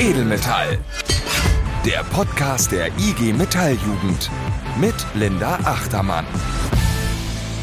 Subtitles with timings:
[0.00, 0.78] Edelmetall.
[1.84, 4.30] Der Podcast der IG Metalljugend
[4.80, 6.24] mit Linda Achtermann.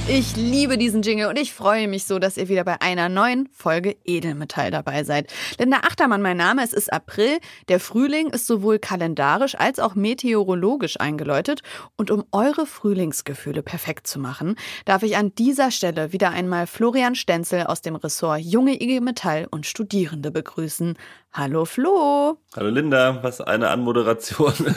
[0.07, 3.49] Ich liebe diesen Jingle und ich freue mich so, dass ihr wieder bei einer neuen
[3.51, 5.33] Folge Edelmetall dabei seid.
[5.57, 7.39] Linda Achtermann, mein Name, es ist April.
[7.69, 11.63] Der Frühling ist sowohl kalendarisch als auch meteorologisch eingeläutet.
[11.97, 17.15] Und um eure Frühlingsgefühle perfekt zu machen, darf ich an dieser Stelle wieder einmal Florian
[17.15, 20.99] Stenzel aus dem Ressort Junge IG Metall und Studierende begrüßen.
[21.33, 22.37] Hallo Flo.
[22.55, 24.53] Hallo Linda, was eine Anmoderation.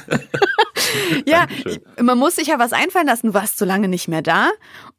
[1.27, 1.47] ja,
[2.01, 3.29] man muss sich ja was einfallen lassen.
[3.29, 4.51] Du warst so lange nicht mehr da.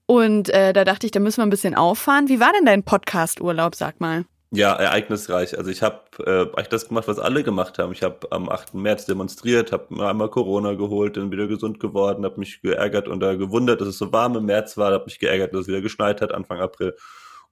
[0.05, 2.29] Und äh, da dachte ich, da müssen wir ein bisschen auffahren.
[2.29, 4.25] Wie war denn dein Podcast-Urlaub, sag mal?
[4.51, 5.55] Ja, ereignisreich.
[5.55, 7.91] Also ich habe äh, eigentlich das gemacht, was alle gemacht haben.
[7.91, 8.73] Ich habe am 8.
[8.73, 13.19] März demonstriert, habe mir einmal Corona geholt, bin wieder gesund geworden, habe mich geärgert und
[13.19, 15.81] da gewundert, dass es so warm im März war, habe mich geärgert, dass es wieder
[15.81, 16.95] geschneit hat Anfang April.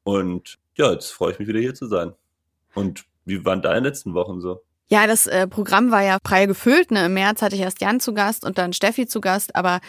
[0.03, 2.13] Und ja, jetzt freue ich mich wieder hier zu sein.
[2.73, 4.63] Und wie waren deine letzten Wochen so?
[4.89, 6.91] Ja, das äh, Programm war ja prall gefüllt.
[6.91, 7.07] Ne?
[7.07, 9.81] Im März hatte ich erst Jan zu Gast und dann Steffi zu Gast, aber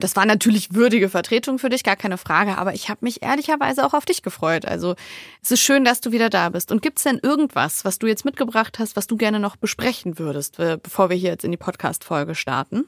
[0.00, 3.84] das war natürlich würdige Vertretung für dich, gar keine Frage, aber ich habe mich ehrlicherweise
[3.84, 4.64] auch auf dich gefreut.
[4.64, 4.96] Also
[5.42, 6.72] es ist schön, dass du wieder da bist.
[6.72, 10.58] Und gibt's denn irgendwas, was du jetzt mitgebracht hast, was du gerne noch besprechen würdest,
[10.58, 12.86] äh, bevor wir hier jetzt in die Podcast-Folge starten?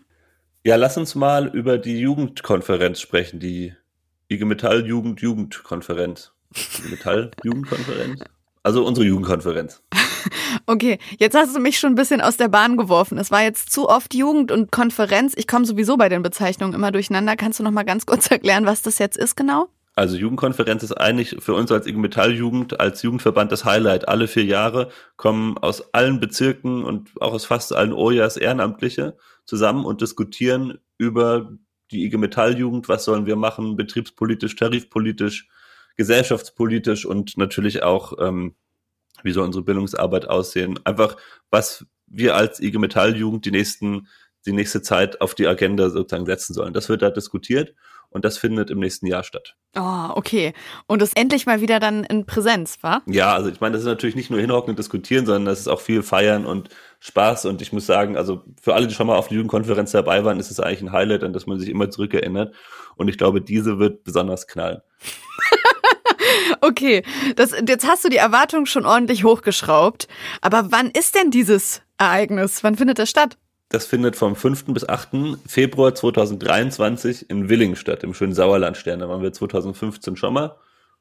[0.64, 3.74] Ja, lass uns mal über die Jugendkonferenz sprechen, die
[4.28, 6.32] IG Metall Jugend Jugendkonferenz.
[6.88, 8.24] Metall Jugendkonferenz?
[8.62, 9.82] Also unsere Jugendkonferenz.
[10.66, 13.18] Okay, jetzt hast du mich schon ein bisschen aus der Bahn geworfen.
[13.18, 15.34] Es war jetzt zu oft Jugend und Konferenz.
[15.36, 17.36] Ich komme sowieso bei den Bezeichnungen immer durcheinander.
[17.36, 19.68] Kannst du noch mal ganz kurz erklären, was das jetzt ist genau?
[19.94, 24.08] Also Jugendkonferenz ist eigentlich für uns als IG Metalljugend, als Jugendverband das Highlight.
[24.08, 29.84] Alle vier Jahre kommen aus allen Bezirken und auch aus fast allen OJAs Ehrenamtliche zusammen
[29.84, 31.52] und diskutieren über
[31.90, 32.88] die IG Metalljugend.
[32.88, 33.76] Was sollen wir machen?
[33.76, 35.48] Betriebspolitisch, tarifpolitisch,
[35.96, 38.54] gesellschaftspolitisch und natürlich auch ähm,
[39.24, 41.16] wie soll unsere Bildungsarbeit aussehen, einfach
[41.50, 44.08] was wir als IG Metalljugend die nächsten,
[44.46, 46.74] die nächste Zeit auf die Agenda sozusagen setzen sollen.
[46.74, 47.74] Das wird da diskutiert
[48.12, 49.56] und das findet im nächsten Jahr statt.
[49.74, 50.52] Oh, okay.
[50.86, 53.00] Und das endlich mal wieder dann in Präsenz, wa?
[53.06, 55.68] Ja, also ich meine, das ist natürlich nicht nur hinhocken und diskutieren, sondern das ist
[55.68, 56.68] auch viel feiern und
[57.00, 60.24] Spaß und ich muss sagen, also für alle, die schon mal auf der Jugendkonferenz dabei
[60.24, 62.54] waren, ist es eigentlich ein Highlight, an das man sich immer zurückerinnert
[62.96, 64.82] und ich glaube, diese wird besonders knallen.
[66.60, 67.02] Okay,
[67.36, 70.08] das, jetzt hast du die Erwartungen schon ordentlich hochgeschraubt.
[70.40, 72.62] Aber wann ist denn dieses Ereignis?
[72.62, 73.36] Wann findet das statt?
[73.68, 74.66] Das findet vom 5.
[74.66, 75.38] bis 8.
[75.46, 79.00] Februar 2023 in Willingen statt, im schönen Sauerlandstern.
[79.00, 80.56] Da waren wir 2015 schon mal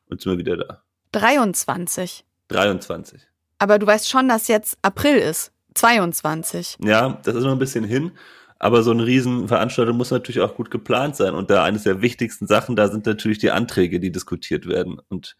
[0.09, 0.81] und sind wir wieder da.
[1.11, 2.23] 23.
[2.47, 3.21] 23.
[3.59, 5.51] Aber du weißt schon, dass jetzt April ist.
[5.75, 6.77] 22.
[6.83, 8.11] Ja, das ist noch ein bisschen hin.
[8.63, 11.33] Aber so eine Riesenveranstaltung muss natürlich auch gut geplant sein.
[11.33, 15.01] Und da eines der wichtigsten Sachen, da sind natürlich die Anträge, die diskutiert werden.
[15.09, 15.35] Und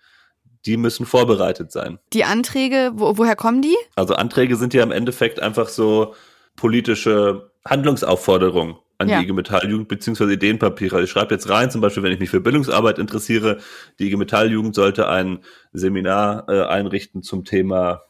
[0.66, 2.00] die müssen vorbereitet sein.
[2.14, 3.76] Die Anträge, wo, woher kommen die?
[3.96, 6.16] Also Anträge sind ja im Endeffekt einfach so
[6.56, 9.20] politische Handlungsaufforderungen an ja.
[9.20, 10.96] die IG Metalljugend beziehungsweise Ideenpapiere.
[10.96, 13.59] Also ich schreibe jetzt rein, zum Beispiel, wenn ich mich für Bildungsarbeit interessiere,
[14.00, 15.44] die IG Metalljugend sollte ein
[15.74, 18.02] Seminar äh, einrichten zum Thema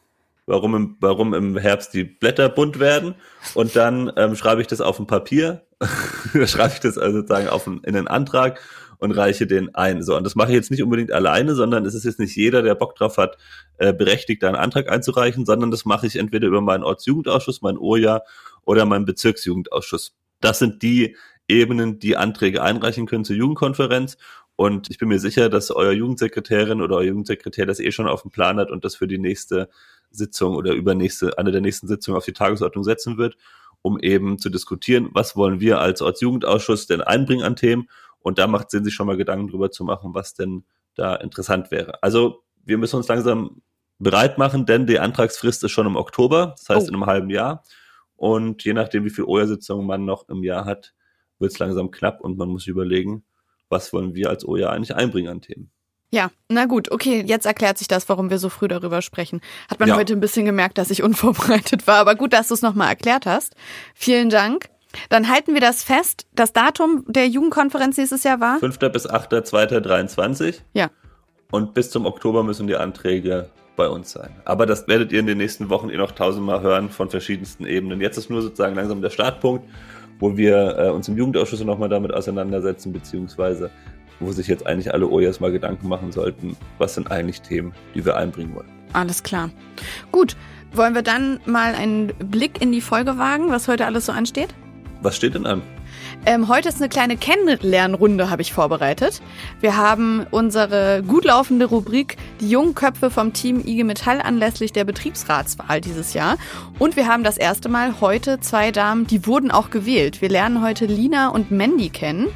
[0.51, 3.15] warum im, warum im Herbst die Blätter bunt werden.
[3.53, 5.65] Und dann ähm, schreibe ich das auf ein Papier,
[6.45, 8.59] schreibe ich das also sozusagen auf ein, in einen Antrag
[8.99, 10.03] und reiche den ein.
[10.03, 12.61] So, und das mache ich jetzt nicht unbedingt alleine, sondern es ist jetzt nicht jeder,
[12.61, 13.37] der Bock drauf hat,
[13.77, 18.21] äh, berechtigt, einen Antrag einzureichen, sondern das mache ich entweder über meinen Ortsjugendausschuss, mein OJA
[18.63, 20.13] oder meinen Bezirksjugendausschuss.
[20.41, 21.15] Das sind die
[21.47, 24.17] Ebenen, die Anträge einreichen können zur Jugendkonferenz.
[24.57, 28.21] Und ich bin mir sicher, dass euer Jugendsekretärin oder euer Jugendsekretär das eh schon auf
[28.21, 29.69] dem Plan hat und das für die nächste
[30.11, 33.37] Sitzung oder übernächste, eine der nächsten Sitzungen auf die Tagesordnung setzen wird,
[33.81, 37.89] um eben zu diskutieren, was wollen wir als Ortsjugendausschuss denn einbringen an Themen.
[38.19, 40.63] Und da macht Sinn, sich schon mal Gedanken drüber zu machen, was denn
[40.95, 42.03] da interessant wäre.
[42.03, 43.61] Also wir müssen uns langsam
[43.97, 46.89] bereit machen, denn die Antragsfrist ist schon im Oktober, das heißt oh.
[46.89, 47.63] in einem halben Jahr.
[48.15, 50.93] Und je nachdem, wie viel OJA-Sitzungen man noch im Jahr hat,
[51.39, 53.23] wird es langsam knapp und man muss überlegen,
[53.69, 55.71] was wollen wir als OJA eigentlich einbringen an Themen.
[56.13, 59.39] Ja, na gut, okay, jetzt erklärt sich das, warum wir so früh darüber sprechen.
[59.69, 59.95] Hat man ja.
[59.95, 63.25] heute ein bisschen gemerkt, dass ich unvorbereitet war, aber gut, dass du es nochmal erklärt
[63.25, 63.55] hast.
[63.95, 64.69] Vielen Dank.
[65.07, 66.27] Dann halten wir das fest.
[66.35, 68.59] Das Datum der Jugendkonferenz nächstes Jahr war?
[68.59, 68.77] 5.
[68.91, 70.59] bis 8.2.23.
[70.73, 70.89] Ja.
[71.49, 74.35] Und bis zum Oktober müssen die Anträge bei uns sein.
[74.43, 78.01] Aber das werdet ihr in den nächsten Wochen eh noch tausendmal hören von verschiedensten Ebenen.
[78.01, 79.65] Jetzt ist nur sozusagen langsam der Startpunkt,
[80.19, 83.71] wo wir äh, uns im Jugendausschuss nochmal damit auseinandersetzen, beziehungsweise
[84.21, 88.05] wo sich jetzt eigentlich alle OJAs mal Gedanken machen sollten, was sind eigentlich Themen, die
[88.05, 88.69] wir einbringen wollen.
[88.93, 89.49] Alles klar.
[90.11, 90.35] Gut,
[90.73, 94.53] wollen wir dann mal einen Blick in die Folge wagen, was heute alles so ansteht?
[95.01, 95.61] Was steht denn an?
[96.25, 99.21] Ähm, heute ist eine kleine Kennenlernrunde, habe ich vorbereitet.
[99.59, 104.83] Wir haben unsere gut laufende Rubrik Die jungen Köpfe vom Team IG Metall anlässlich der
[104.83, 106.37] Betriebsratswahl dieses Jahr.
[106.77, 110.21] Und wir haben das erste Mal heute zwei Damen, die wurden auch gewählt.
[110.21, 112.27] Wir lernen heute Lina und Mandy kennen.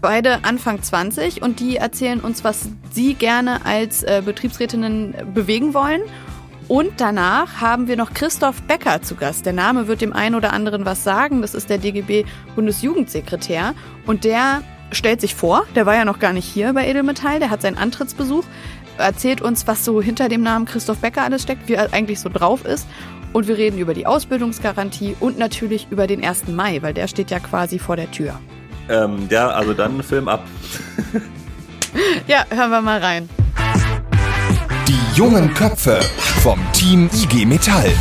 [0.00, 6.02] Beide Anfang 20 und die erzählen uns, was sie gerne als äh, Betriebsrätinnen bewegen wollen
[6.68, 9.46] und danach haben wir noch Christoph Becker zu Gast.
[9.46, 11.40] Der Name wird dem einen oder anderen was sagen.
[11.40, 13.74] Das ist der DGB-Bundesjugendsekretär.
[14.04, 17.50] Und der stellt sich vor, der war ja noch gar nicht hier bei Edelmetall, der
[17.50, 18.44] hat seinen Antrittsbesuch,
[18.98, 22.28] erzählt uns, was so hinter dem Namen Christoph Becker alles steckt, wie er eigentlich so
[22.28, 22.86] drauf ist.
[23.32, 26.48] Und wir reden über die Ausbildungsgarantie und natürlich über den 1.
[26.48, 28.38] Mai, weil der steht ja quasi vor der Tür.
[28.88, 30.44] Ähm, ja, also dann Film ab.
[32.26, 33.28] ja, hören wir mal rein.
[34.86, 36.00] Die jungen Köpfe
[36.42, 37.92] vom Team IG Metall.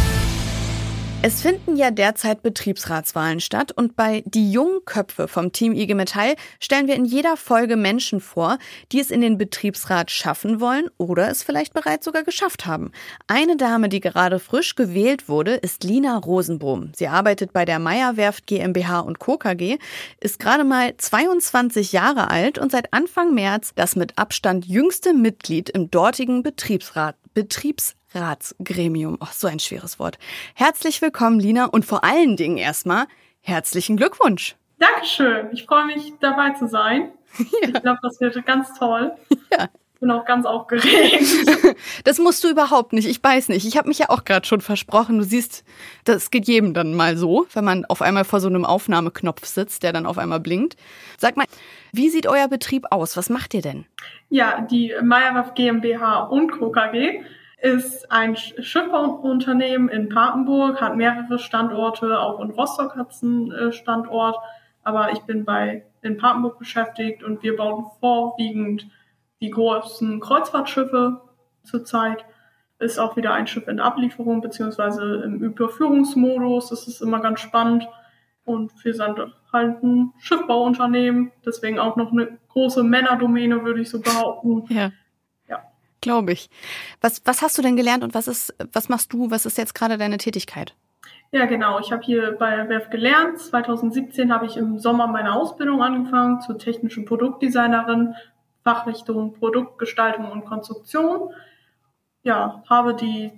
[1.27, 6.35] Es finden ja derzeit Betriebsratswahlen statt und bei Die jungen Köpfe vom Team IG Metall
[6.59, 8.59] stellen wir in jeder Folge Menschen vor,
[8.91, 12.91] die es in den Betriebsrat schaffen wollen oder es vielleicht bereits sogar geschafft haben.
[13.25, 16.91] Eine Dame, die gerade frisch gewählt wurde, ist Lina Rosenbohm.
[16.95, 19.39] Sie arbeitet bei der Meierwerft GmbH und Co.
[19.39, 19.79] KG,
[20.19, 25.71] ist gerade mal 22 Jahre alt und seit Anfang März das mit Abstand jüngste Mitglied
[25.71, 27.15] im dortigen Betriebsrat.
[27.35, 29.17] Betriebsrat Ratsgremium.
[29.19, 30.17] Oh, so ein schweres Wort.
[30.55, 33.05] Herzlich willkommen, Lina, und vor allen Dingen erstmal
[33.41, 34.55] herzlichen Glückwunsch.
[34.79, 35.49] Dankeschön.
[35.51, 37.11] Ich freue mich, dabei zu sein.
[37.37, 37.67] Ja.
[37.67, 39.11] Ich glaube, das wird ganz toll.
[39.51, 39.67] Ja.
[40.05, 40.85] Bin auch ganz aufgeregt.
[42.03, 43.07] Das musst du überhaupt nicht.
[43.07, 43.65] Ich weiß nicht.
[43.65, 45.17] Ich habe mich ja auch gerade schon versprochen.
[45.17, 45.65] Du siehst,
[46.03, 49.81] das geht jedem dann mal so, wenn man auf einmal vor so einem Aufnahmeknopf sitzt,
[49.81, 50.77] der dann auf einmal blinkt.
[51.17, 51.47] Sag mal,
[51.91, 53.17] wie sieht euer Betrieb aus?
[53.17, 53.85] Was macht ihr denn?
[54.29, 56.69] Ja, die Meyerwaff GmbH und Co.
[56.69, 57.23] KG
[57.59, 63.71] ist ein Schifferunternehmen in Papenburg, hat mehrere Standorte, auch in Rostock hat es einen äh,
[63.71, 64.37] Standort,
[64.83, 68.87] aber ich bin bei in Papenburg beschäftigt und wir bauen vorwiegend
[69.41, 71.21] die großen Kreuzfahrtschiffe
[71.63, 72.25] zurzeit.
[72.79, 76.69] Ist auch wieder ein Schiff in Ablieferung beziehungsweise im Überführungsmodus.
[76.69, 77.87] Das ist immer ganz spannend.
[78.43, 79.17] Und wir sind
[79.51, 84.65] halt ein Schiffbauunternehmen, deswegen auch noch eine große Männerdomäne, würde ich so behaupten.
[84.73, 84.91] Ja.
[86.05, 86.51] Glaube ich.
[87.01, 89.31] Was, was hast du denn gelernt und was ist, was machst du?
[89.31, 90.75] Was ist jetzt gerade deine Tätigkeit?
[91.31, 91.79] Ja, genau.
[91.79, 93.39] Ich habe hier bei WEF gelernt.
[93.39, 98.13] 2017 habe ich im Sommer meine Ausbildung angefangen zur technischen Produktdesignerin,
[98.65, 101.29] Fachrichtung Produktgestaltung und Konstruktion.
[102.23, 103.31] Ja, habe die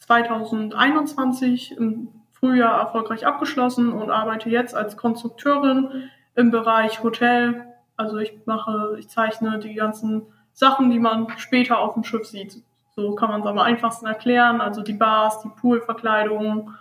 [0.00, 7.66] 2021 im Frühjahr erfolgreich abgeschlossen und arbeite jetzt als Konstrukteurin im Bereich Hotel.
[7.96, 12.62] Also ich mache, ich zeichne die ganzen Sachen, die man später auf dem Schiff sieht.
[12.94, 14.60] So kann man es am einfachsten erklären.
[14.60, 16.74] Also die Bars, die Poolverkleidung,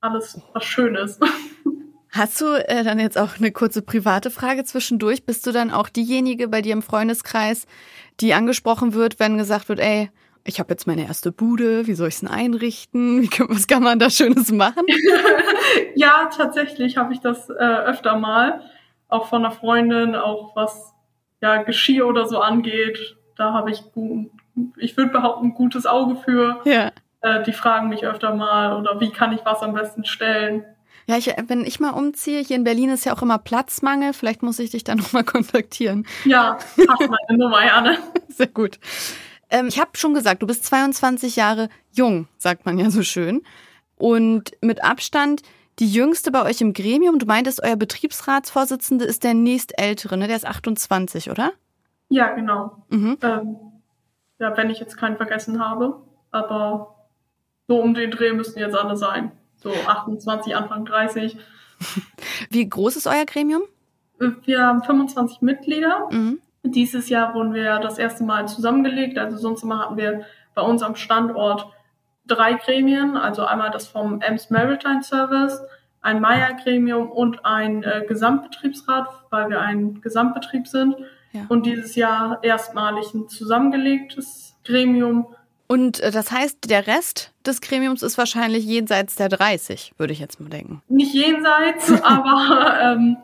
[0.00, 1.20] alles, was schön ist.
[2.12, 5.24] Hast du äh, dann jetzt auch eine kurze private Frage zwischendurch?
[5.24, 7.66] Bist du dann auch diejenige bei dir im Freundeskreis,
[8.20, 10.10] die angesprochen wird, wenn gesagt wird, ey,
[10.44, 13.22] ich habe jetzt meine erste Bude, wie soll ich es denn einrichten?
[13.22, 14.84] Wie, was kann man da Schönes machen?
[15.94, 18.60] ja, tatsächlich habe ich das äh, öfter mal,
[19.08, 20.94] auch von einer Freundin, auch was
[21.40, 23.82] ja Geschirr oder so angeht da habe ich,
[24.76, 26.60] ich würde behaupten, ein gutes Auge für.
[26.64, 26.92] Ja.
[27.20, 30.64] Äh, die fragen mich öfter mal oder wie kann ich was am besten stellen.
[31.06, 34.42] Ja, ich, wenn ich mal umziehe, hier in Berlin ist ja auch immer Platzmangel, vielleicht
[34.42, 36.06] muss ich dich dann nochmal kontaktieren.
[36.24, 37.98] Ja, hast meine Nummer, Jane.
[38.28, 38.78] Sehr gut.
[39.50, 43.42] Ähm, ich habe schon gesagt, du bist 22 Jahre jung, sagt man ja so schön.
[43.96, 45.42] Und mit Abstand
[45.78, 47.18] die jüngste bei euch im Gremium.
[47.18, 50.26] Du meintest, euer Betriebsratsvorsitzende ist der nächstältere, ne?
[50.26, 51.52] Der ist 28, oder?
[52.08, 52.84] Ja, genau.
[52.90, 53.18] Mhm.
[53.22, 53.56] Ähm,
[54.38, 56.02] ja, wenn ich jetzt keinen vergessen habe.
[56.30, 57.08] Aber
[57.68, 59.32] so um den Dreh müssten jetzt alle sein.
[59.62, 61.36] So 28, Anfang 30.
[62.50, 63.62] Wie groß ist euer Gremium?
[64.44, 66.08] Wir haben 25 Mitglieder.
[66.10, 66.40] Mhm.
[66.64, 69.18] Dieses Jahr wurden wir das erste Mal zusammengelegt.
[69.18, 71.66] Also sonst immer hatten wir bei uns am Standort
[72.26, 73.16] drei Gremien.
[73.16, 75.60] Also einmal das vom Ems Maritime Service,
[76.00, 80.96] ein Meier-Gremium und ein äh, Gesamtbetriebsrat, weil wir ein Gesamtbetrieb sind.
[81.48, 85.34] Und dieses Jahr erstmalig ein zusammengelegtes Gremium.
[85.72, 90.18] Und äh, das heißt, der Rest des Gremiums ist wahrscheinlich jenseits der 30, würde ich
[90.18, 90.82] jetzt mal denken.
[90.90, 93.16] Nicht jenseits, aber ähm,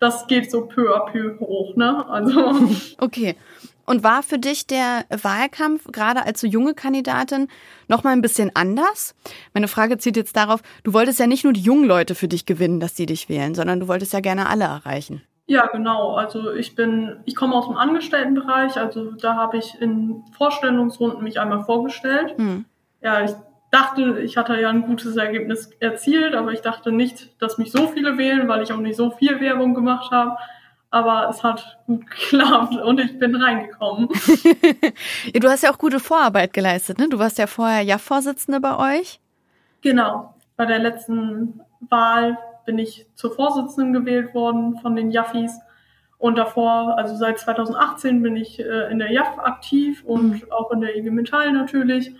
[0.00, 2.04] das geht so peu à peu hoch, ne?
[2.08, 2.54] Also.
[2.98, 3.36] Okay.
[3.84, 7.46] Und war für dich der Wahlkampf, gerade als so junge Kandidatin,
[7.86, 9.14] noch mal ein bisschen anders?
[9.54, 12.46] Meine Frage zielt jetzt darauf, du wolltest ja nicht nur die jungen Leute für dich
[12.46, 15.22] gewinnen, dass die dich wählen, sondern du wolltest ja gerne alle erreichen.
[15.52, 16.14] Ja, genau.
[16.14, 21.38] Also ich bin, ich komme aus dem Angestelltenbereich, also da habe ich in Vorstellungsrunden mich
[21.38, 22.38] einmal vorgestellt.
[22.38, 22.64] Hm.
[23.02, 23.32] Ja, ich
[23.70, 27.86] dachte, ich hatte ja ein gutes Ergebnis erzielt, aber ich dachte nicht, dass mich so
[27.88, 30.38] viele wählen, weil ich auch nicht so viel Werbung gemacht habe.
[30.88, 34.08] Aber es hat gut geklappt und ich bin reingekommen.
[35.34, 37.10] ja, du hast ja auch gute Vorarbeit geleistet, ne?
[37.10, 39.20] Du warst ja vorher Ja-Vorsitzende bei euch.
[39.82, 40.34] Genau.
[40.56, 45.60] Bei der letzten Wahl bin ich zur Vorsitzenden gewählt worden von den Jaffis.
[46.18, 50.52] Und davor, also seit 2018, bin ich äh, in der JAF aktiv und mhm.
[50.52, 52.14] auch in der IG Metall natürlich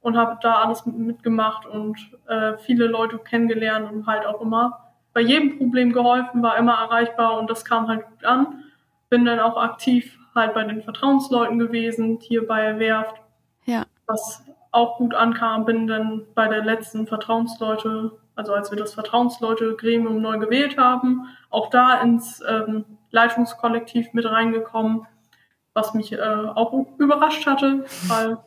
[0.00, 5.20] und habe da alles mitgemacht und äh, viele Leute kennengelernt und halt auch immer bei
[5.20, 8.64] jedem Problem geholfen, war immer erreichbar und das kam halt gut an.
[9.10, 13.16] Bin dann auch aktiv halt bei den Vertrauensleuten gewesen, hier bei der Werft.
[13.66, 13.84] Ja.
[14.06, 20.20] Was auch gut ankam, bin dann bei der letzten Vertrauensleute, also als wir das Vertrauensleute-Gremium
[20.20, 25.06] neu gewählt haben, auch da ins ähm, Leitungskollektiv mit reingekommen,
[25.74, 28.38] was mich äh, auch überrascht hatte, weil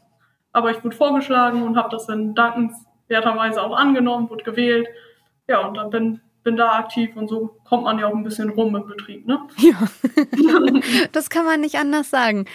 [0.56, 4.88] aber ich wurde vorgeschlagen und habe das dann dankenswerterweise auch angenommen, wurde gewählt.
[5.50, 8.50] Ja, und dann bin, bin da aktiv und so kommt man ja auch ein bisschen
[8.52, 9.42] rum im Betrieb, ne?
[9.58, 9.78] Ja,
[11.12, 12.46] das kann man nicht anders sagen.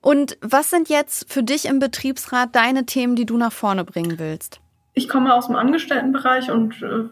[0.00, 4.18] Und was sind jetzt für dich im Betriebsrat deine Themen, die du nach vorne bringen
[4.18, 4.61] willst?
[4.94, 7.04] Ich komme aus dem Angestelltenbereich und äh,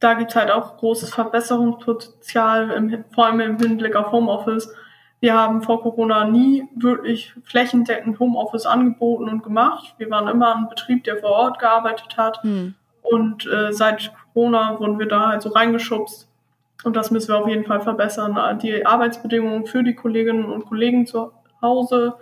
[0.00, 4.72] da gibt es halt auch großes Verbesserungspotenzial, im, vor allem im Hinblick auf Homeoffice.
[5.20, 9.94] Wir haben vor Corona nie wirklich flächendeckend Homeoffice angeboten und gemacht.
[9.96, 12.42] Wir waren immer ein Betrieb, der vor Ort gearbeitet hat.
[12.42, 12.74] Hm.
[13.00, 16.28] Und äh, seit Corona wurden wir da halt so reingeschubst.
[16.84, 18.58] Und das müssen wir auf jeden Fall verbessern.
[18.62, 21.32] Die Arbeitsbedingungen für die Kolleginnen und Kollegen zu
[21.62, 22.14] Hause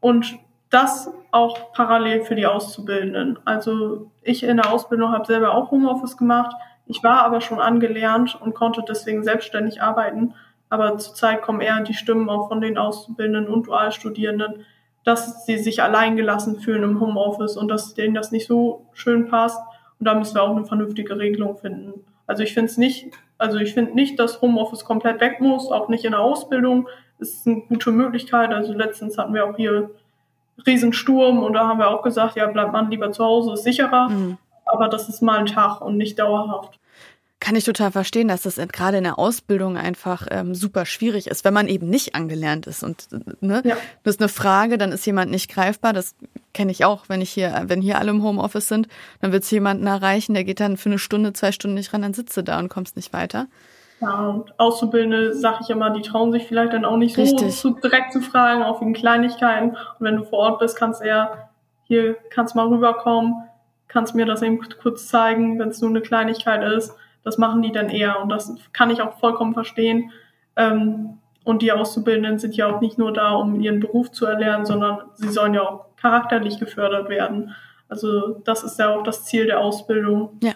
[0.00, 0.38] und
[0.70, 3.38] das auch parallel für die Auszubildenden.
[3.44, 6.54] Also ich in der Ausbildung habe selber auch Homeoffice gemacht.
[6.86, 10.34] Ich war aber schon angelernt und konnte deswegen selbstständig arbeiten.
[10.70, 14.64] Aber zurzeit kommen eher die Stimmen auch von den Auszubildenden und Dualstudierenden,
[15.04, 19.60] dass sie sich alleingelassen fühlen im Homeoffice und dass denen das nicht so schön passt.
[19.98, 22.04] Und da müssen wir auch eine vernünftige Regelung finden.
[22.26, 25.88] Also ich finde es nicht, also ich finde nicht, dass Homeoffice komplett weg muss, auch
[25.88, 26.88] nicht in der Ausbildung.
[27.18, 28.52] Es ist eine gute Möglichkeit.
[28.52, 29.90] Also letztens hatten wir auch hier
[30.66, 34.08] Riesensturm und da haben wir auch gesagt, ja, bleibt man lieber zu Hause, ist sicherer.
[34.08, 34.38] Mhm.
[34.64, 36.78] Aber das ist mal ein Tag und nicht dauerhaft
[37.40, 41.44] kann ich total verstehen, dass das gerade in der Ausbildung einfach ähm, super schwierig ist,
[41.44, 42.82] wenn man eben nicht angelernt ist.
[42.82, 43.08] Und
[43.40, 43.76] ne, ja.
[44.02, 45.92] das ist eine Frage, dann ist jemand nicht greifbar.
[45.92, 46.16] Das
[46.52, 48.88] kenne ich auch, wenn ich hier, wenn hier alle im Homeoffice sind,
[49.20, 52.02] dann wird es jemanden erreichen, der geht dann für eine Stunde, zwei Stunden nicht ran,
[52.02, 53.46] dann sitzt du da und kommst nicht weiter.
[54.00, 57.70] Ja, und Auszubildende, sag ich immer, die trauen sich vielleicht dann auch nicht so, so
[57.70, 59.70] direkt zu fragen, auch wegen Kleinigkeiten.
[59.70, 61.48] Und wenn du vor Ort bist, kannst du eher,
[61.84, 63.34] hier kannst mal rüberkommen,
[63.88, 66.94] kannst mir das eben kurz zeigen, wenn es nur eine Kleinigkeit ist
[67.28, 70.10] das machen die dann eher und das kann ich auch vollkommen verstehen.
[70.56, 74.66] Ähm, und die Auszubildenden sind ja auch nicht nur da, um ihren Beruf zu erlernen,
[74.66, 77.54] sondern sie sollen ja auch charakterlich gefördert werden.
[77.88, 80.38] Also das ist ja auch das Ziel der Ausbildung.
[80.42, 80.52] Ja.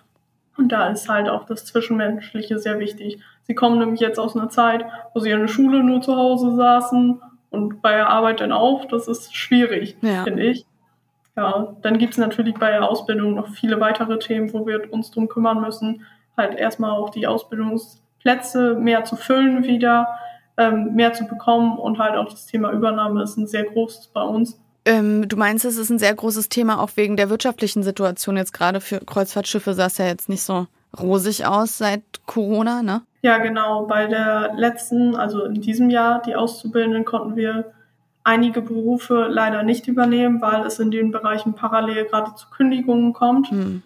[0.57, 3.21] Und da ist halt auch das Zwischenmenschliche sehr wichtig.
[3.43, 4.85] Sie kommen nämlich jetzt aus einer Zeit,
[5.15, 7.21] wo sie in der Schule nur zu Hause saßen
[7.51, 8.85] und bei der Arbeit dann auch.
[8.87, 10.25] Das ist schwierig, ja.
[10.25, 10.65] finde ich.
[11.37, 15.11] Ja, dann gibt es natürlich bei der Ausbildung noch viele weitere Themen, wo wir uns
[15.11, 16.05] drum kümmern müssen
[16.37, 20.09] halt erstmal auch die Ausbildungsplätze mehr zu füllen wieder,
[20.57, 24.23] ähm, mehr zu bekommen und halt auch das Thema Übernahme ist ein sehr großes bei
[24.23, 24.59] uns.
[24.85, 28.53] Ähm, du meinst, es ist ein sehr großes Thema auch wegen der wirtschaftlichen Situation jetzt
[28.53, 30.67] gerade für Kreuzfahrtschiffe sah es ja jetzt nicht so
[30.99, 33.03] rosig aus seit Corona, ne?
[33.23, 33.87] Ja, genau.
[33.87, 37.73] Bei der letzten, also in diesem Jahr, die Auszubildenden konnten wir
[38.25, 43.49] einige Berufe leider nicht übernehmen, weil es in den Bereichen parallel gerade zu Kündigungen kommt.
[43.51, 43.83] Hm.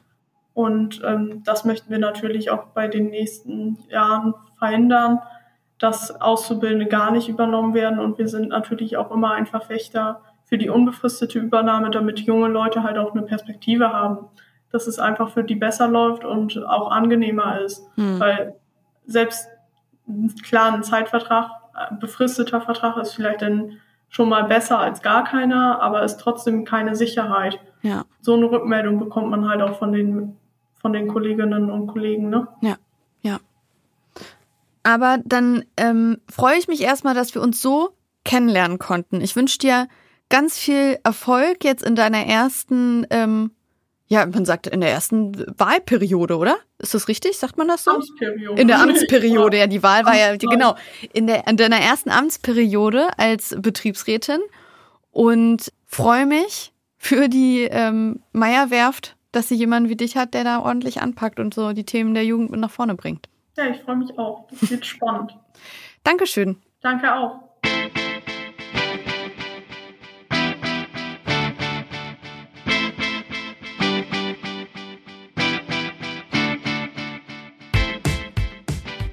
[0.54, 5.20] Und ähm, das möchten wir natürlich auch bei den nächsten Jahren verhindern,
[5.78, 7.98] dass Auszubildende gar nicht übernommen werden.
[7.98, 12.82] Und wir sind natürlich auch immer ein Verfechter für die unbefristete Übernahme, damit junge Leute
[12.82, 14.28] halt auch eine Perspektive haben,
[14.72, 17.86] dass es einfach für die besser läuft und auch angenehmer ist.
[17.96, 18.18] Hm.
[18.18, 18.54] Weil
[19.06, 19.48] selbst
[20.42, 25.80] klar ein Zeitvertrag, ein befristeter Vertrag ist vielleicht dann schon mal besser als gar keiner,
[25.82, 27.58] aber ist trotzdem keine Sicherheit.
[27.82, 28.04] Ja.
[28.20, 30.36] So eine Rückmeldung bekommt man halt auch von den
[30.80, 32.46] von den Kolleginnen und Kollegen, ne?
[32.60, 32.76] Ja,
[33.22, 33.40] ja.
[34.84, 39.20] Aber dann ähm, freue ich mich erstmal, dass wir uns so kennenlernen konnten.
[39.20, 39.88] Ich wünsche dir
[40.28, 43.50] ganz viel Erfolg jetzt in deiner ersten, ähm,
[44.08, 46.56] ja, man sagt in der ersten Wahlperiode, oder?
[46.78, 47.38] Ist das richtig?
[47.38, 47.92] Sagt man das so?
[47.92, 48.60] Amtsperiode.
[48.60, 50.76] In der Amtsperiode, ja, die Wahl war ja, genau,
[51.12, 54.40] in, der, in deiner ersten Amtsperiode als Betriebsrätin
[55.10, 60.60] und freue mich für die ähm, Meierwerft dass sie jemanden wie dich hat, der da
[60.60, 63.28] ordentlich anpackt und so die Themen der Jugend mit nach vorne bringt.
[63.56, 64.48] Ja, ich freue mich auch.
[64.50, 65.36] Das wird spannend.
[66.04, 66.56] Dankeschön.
[66.80, 67.40] Danke auch.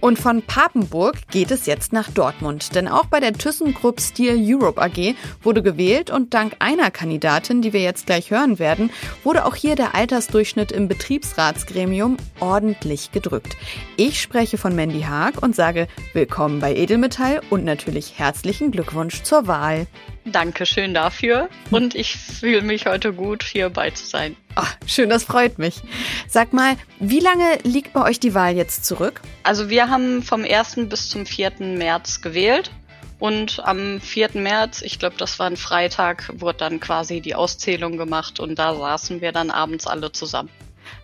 [0.03, 2.75] Und von Papenburg geht es jetzt nach Dortmund.
[2.75, 7.71] Denn auch bei der ThyssenKrupp Steel Europe AG wurde gewählt und dank einer Kandidatin, die
[7.71, 8.89] wir jetzt gleich hören werden,
[9.23, 13.55] wurde auch hier der Altersdurchschnitt im Betriebsratsgremium ordentlich gedrückt.
[13.95, 19.47] Ich spreche von Mandy Haag und sage willkommen bei Edelmetall und natürlich herzlichen Glückwunsch zur
[19.47, 19.87] Wahl.
[20.25, 24.35] Dankeschön dafür und ich fühle mich heute gut, hierbei zu sein.
[24.55, 25.81] Oh, schön, das freut mich.
[26.27, 29.21] Sag mal, wie lange liegt bei euch die Wahl jetzt zurück?
[29.43, 30.87] Also wir haben vom 1.
[30.87, 31.53] bis zum 4.
[31.59, 32.71] März gewählt
[33.19, 34.29] und am 4.
[34.35, 38.75] März, ich glaube, das war ein Freitag, wurde dann quasi die Auszählung gemacht und da
[38.75, 40.49] saßen wir dann abends alle zusammen.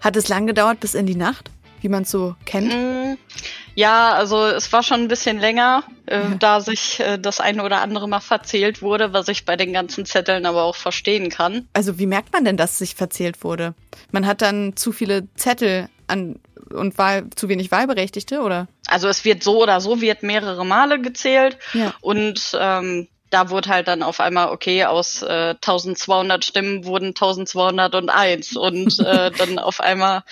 [0.01, 1.49] Hat es lang gedauert bis in die Nacht?
[1.81, 2.73] Wie man es so kennt?
[2.73, 3.17] Mm,
[3.75, 6.35] ja, also es war schon ein bisschen länger, äh, ja.
[6.39, 10.05] da sich äh, das eine oder andere mal verzählt wurde, was ich bei den ganzen
[10.05, 11.67] Zetteln aber auch verstehen kann.
[11.73, 13.73] Also wie merkt man denn, dass sich verzählt wurde?
[14.11, 16.39] Man hat dann zu viele Zettel an
[16.71, 18.67] und Wahl, zu wenig Wahlberechtigte, oder?
[18.87, 21.93] Also es wird so oder so, wird mehrere Male gezählt ja.
[22.01, 28.55] und ähm, da wurde halt dann auf einmal, okay, aus äh, 1200 Stimmen wurden 1201
[28.55, 30.23] und äh, dann auf einmal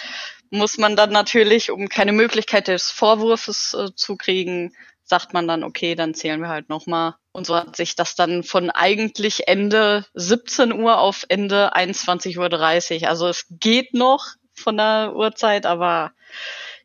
[0.50, 4.74] muss man dann natürlich, um keine Möglichkeit des Vorwurfs äh, zu kriegen,
[5.04, 7.16] sagt man dann, okay, dann zählen wir halt nochmal.
[7.32, 13.10] Und so hat sich das dann von eigentlich Ende 17 Uhr auf Ende 21.30 Uhr.
[13.10, 16.12] Also es geht noch von der Uhrzeit, aber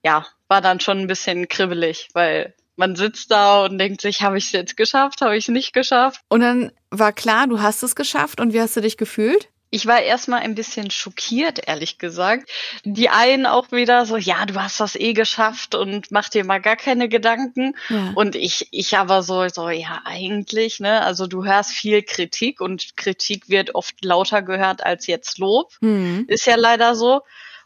[0.04, 4.38] ja, war dann schon ein bisschen kribbelig, weil man sitzt da und denkt sich, habe
[4.38, 6.20] ich es jetzt geschafft, habe ich es nicht geschafft?
[6.28, 9.48] Und dann war klar, du hast es geschafft und wie hast du dich gefühlt?
[9.74, 12.50] Ich war erstmal ein bisschen schockiert, ehrlich gesagt.
[12.84, 16.60] Die einen auch wieder so, ja, du hast das eh geschafft und mach dir mal
[16.60, 17.74] gar keine Gedanken.
[17.88, 18.12] Ja.
[18.14, 21.00] Und ich, ich aber so, so, ja, eigentlich, ne?
[21.00, 25.72] Also du hörst viel Kritik und Kritik wird oft lauter gehört als jetzt Lob.
[25.80, 26.26] Mhm.
[26.28, 27.22] Ist ja leider so.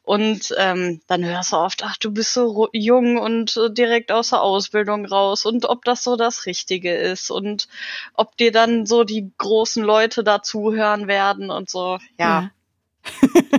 [0.06, 4.30] Und ähm, dann hörst du oft, ach, du bist so jung und äh, direkt aus
[4.30, 7.66] der Ausbildung raus und ob das so das Richtige ist und
[8.14, 11.98] ob dir dann so die großen Leute dazuhören werden und so.
[12.20, 12.40] Ja.
[12.40, 12.50] ja.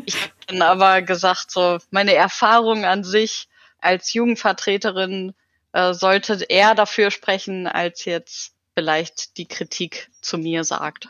[0.06, 3.50] ich habe dann aber gesagt, so meine Erfahrung an sich
[3.82, 5.34] als Jugendvertreterin
[5.74, 11.10] äh, sollte eher dafür sprechen, als jetzt vielleicht die Kritik zu mir sagt.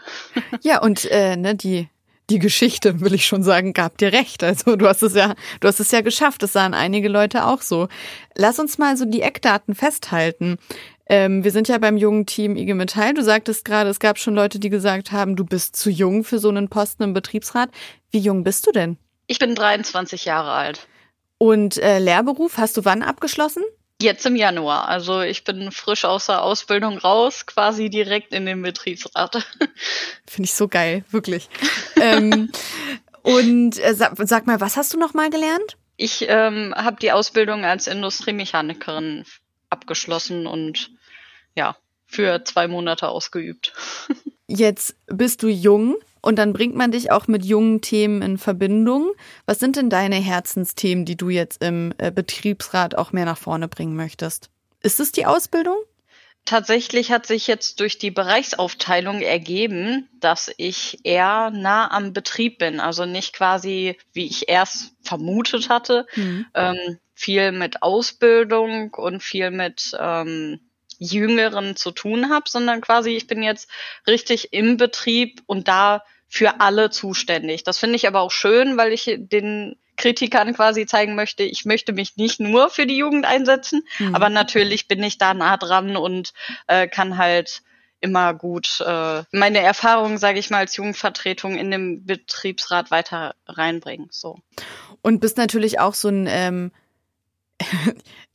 [0.63, 1.89] Ja, und äh, ne, die
[2.29, 4.43] die Geschichte, will ich schon sagen, gab dir recht.
[4.43, 6.43] Also du hast es ja, du hast es ja geschafft.
[6.43, 7.87] Das sahen einige Leute auch so.
[8.35, 10.57] Lass uns mal so die Eckdaten festhalten.
[11.09, 13.13] Ähm, wir sind ja beim jungen Team IG Metall.
[13.13, 16.39] Du sagtest gerade, es gab schon Leute, die gesagt haben, du bist zu jung für
[16.39, 17.69] so einen Posten im Betriebsrat.
[18.11, 18.97] Wie jung bist du denn?
[19.27, 20.87] Ich bin 23 Jahre alt.
[21.37, 23.63] Und äh, Lehrberuf hast du wann abgeschlossen?
[23.99, 24.87] Jetzt im Januar.
[24.87, 29.43] Also ich bin frisch aus der Ausbildung raus, quasi direkt in den Betriebsrat.
[30.27, 31.49] Finde ich so geil, wirklich.
[31.99, 32.51] ähm,
[33.23, 35.77] und äh, sag, sag, mal, was hast du noch mal gelernt?
[35.95, 39.25] Ich ähm, habe die Ausbildung als Industriemechanikerin
[39.71, 40.91] abgeschlossen und
[41.55, 43.73] ja, für zwei Monate ausgeübt.
[44.47, 45.97] Jetzt bist du jung.
[46.21, 49.11] Und dann bringt man dich auch mit jungen Themen in Verbindung.
[49.45, 53.67] Was sind denn deine Herzensthemen, die du jetzt im äh, Betriebsrat auch mehr nach vorne
[53.67, 54.49] bringen möchtest?
[54.81, 55.77] Ist es die Ausbildung?
[56.47, 62.79] Tatsächlich hat sich jetzt durch die Bereichsaufteilung ergeben, dass ich eher nah am Betrieb bin.
[62.79, 66.45] Also nicht quasi, wie ich erst vermutet hatte, mhm.
[66.53, 70.61] ähm, viel mit Ausbildung und viel mit ähm,
[70.99, 73.69] Jüngeren zu tun habe, sondern quasi ich bin jetzt
[74.05, 77.63] richtig im Betrieb und da für alle zuständig.
[77.63, 81.91] Das finde ich aber auch schön, weil ich den Kritikern quasi zeigen möchte, ich möchte
[81.91, 84.13] mich nicht nur für die Jugend einsetzen, mhm.
[84.13, 86.33] aber natürlich bin ich da nah dran und
[86.67, 87.63] äh, kann halt
[87.99, 94.07] immer gut äh, meine Erfahrungen, sage ich mal, als Jugendvertretung in dem Betriebsrat weiter reinbringen.
[94.11, 94.39] So.
[95.01, 96.71] Und bist natürlich auch so ein ähm,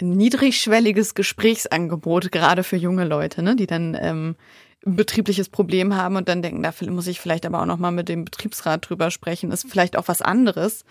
[0.01, 4.37] niedrigschwelliges Gesprächsangebot, gerade für junge Leute, ne, die dann ähm,
[4.85, 8.09] betriebliches Problem haben und dann denken, da muss ich vielleicht aber auch noch mal mit
[8.09, 9.53] dem Betriebsrat drüber sprechen.
[9.53, 10.85] Ist vielleicht auch was anderes,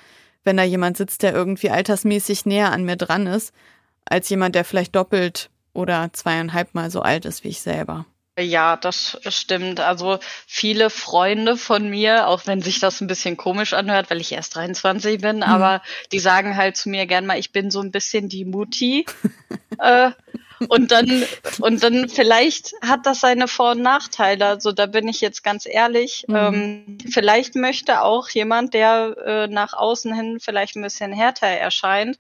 [0.44, 3.54] wenn da jemand sitzt, der irgendwie altersmäßig näher an mir dran ist,
[4.06, 8.06] als jemand, der vielleicht doppelt oder zweieinhalb Mal so alt ist wie ich selber.
[8.40, 9.82] Ja, das stimmt.
[9.82, 14.32] Also viele Freunde von mir, auch wenn sich das ein bisschen komisch anhört, weil ich
[14.32, 15.44] erst 23 bin, mhm.
[15.44, 19.06] aber die sagen halt zu mir gern mal, ich bin so ein bisschen die Mutti.
[19.80, 20.12] äh,
[20.70, 21.26] und dann,
[21.60, 24.46] und dann vielleicht hat das seine Vor- und Nachteile.
[24.46, 26.26] Also da bin ich jetzt ganz ehrlich.
[26.28, 26.36] Mhm.
[26.36, 32.18] Ähm, vielleicht möchte auch jemand, der äh, nach außen hin vielleicht ein bisschen härter erscheint,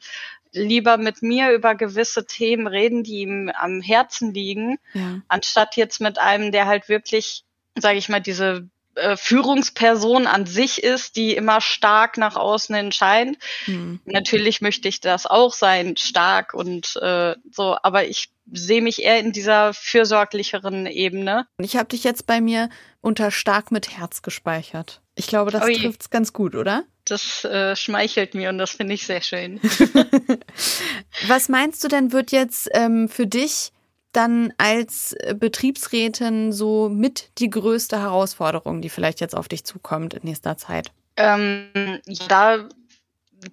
[0.53, 5.21] lieber mit mir über gewisse Themen reden, die ihm am Herzen liegen, ja.
[5.27, 7.43] anstatt jetzt mit einem, der halt wirklich,
[7.77, 13.37] sage ich mal, diese äh, Führungsperson an sich ist, die immer stark nach außen entscheidet.
[13.65, 14.01] Hm.
[14.03, 19.19] Natürlich möchte ich das auch sein, stark und äh, so, aber ich sehe mich eher
[19.19, 21.47] in dieser fürsorglicheren Ebene.
[21.57, 25.01] Ich habe dich jetzt bei mir unter stark mit Herz gespeichert.
[25.15, 26.83] Ich glaube, das trifft es ganz gut, oder?
[27.05, 29.59] Das äh, schmeichelt mir und das finde ich sehr schön.
[31.27, 33.71] Was meinst du denn, wird jetzt ähm, für dich
[34.11, 40.21] dann als Betriebsrätin so mit die größte Herausforderung, die vielleicht jetzt auf dich zukommt in
[40.23, 40.91] nächster Zeit?
[41.17, 42.67] Ähm, da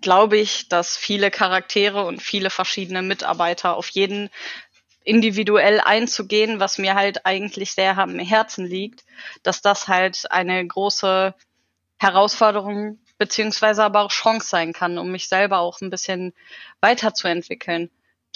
[0.01, 4.31] glaube ich, dass viele Charaktere und viele verschiedene Mitarbeiter auf jeden
[5.05, 9.05] individuell einzugehen, was mir halt eigentlich sehr am Herzen liegt,
[9.43, 11.35] dass das halt eine große
[11.99, 16.33] Herausforderung beziehungsweise aber auch Chance sein kann, um mich selber auch ein bisschen
[16.81, 17.91] weiterzuentwickeln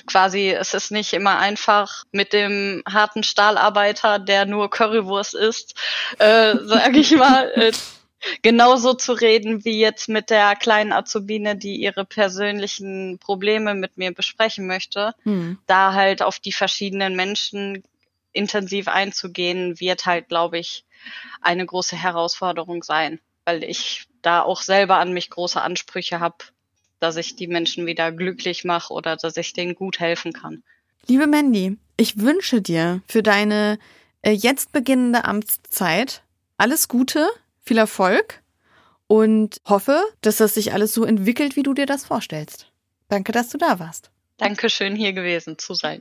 [0.07, 5.75] quasi, es ist nicht immer einfach mit dem harten Stahlarbeiter, der nur Currywurst isst,
[6.18, 7.73] äh, sage ich mal, äh,
[8.42, 14.12] genauso zu reden wie jetzt mit der kleinen Azubine, die ihre persönlichen Probleme mit mir
[14.12, 15.14] besprechen möchte.
[15.25, 15.59] Hm.
[15.66, 17.83] Da halt auf die verschiedenen Menschen
[18.33, 20.85] intensiv einzugehen, wird halt, glaube ich,
[21.40, 26.37] eine große Herausforderung sein, weil ich da auch selber an mich große Ansprüche habe,
[27.00, 30.62] dass ich die Menschen wieder glücklich mache oder dass ich denen gut helfen kann.
[31.09, 33.78] Liebe Mandy, ich wünsche dir für deine
[34.22, 36.22] äh, jetzt beginnende Amtszeit
[36.57, 37.28] alles Gute,
[37.61, 38.40] viel Erfolg
[39.09, 42.68] und hoffe, dass das sich alles so entwickelt, wie du dir das vorstellst.
[43.09, 44.11] Danke, dass du da warst.
[44.37, 46.00] Dankeschön, hier gewesen zu sein.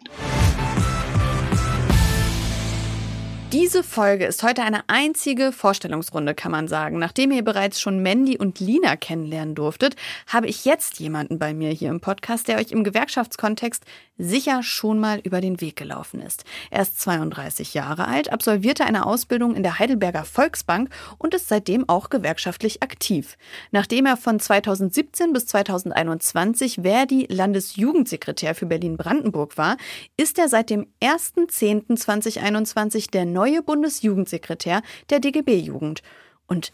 [3.53, 6.99] Diese Folge ist heute eine einzige Vorstellungsrunde, kann man sagen.
[6.99, 11.71] Nachdem ihr bereits schon Mandy und Lina kennenlernen durftet, habe ich jetzt jemanden bei mir
[11.71, 13.83] hier im Podcast, der euch im Gewerkschaftskontext
[14.17, 16.45] sicher schon mal über den Weg gelaufen ist.
[16.69, 21.89] Er ist 32 Jahre alt, absolvierte eine Ausbildung in der Heidelberger Volksbank und ist seitdem
[21.89, 23.37] auch gewerkschaftlich aktiv.
[23.71, 29.75] Nachdem er von 2017 bis 2021 Verdi Landesjugendsekretär für Berlin-Brandenburg war,
[30.15, 33.25] ist er seit dem 1.10.2021 der
[33.61, 36.01] Bundesjugendsekretär der DGB-Jugend.
[36.47, 36.71] Und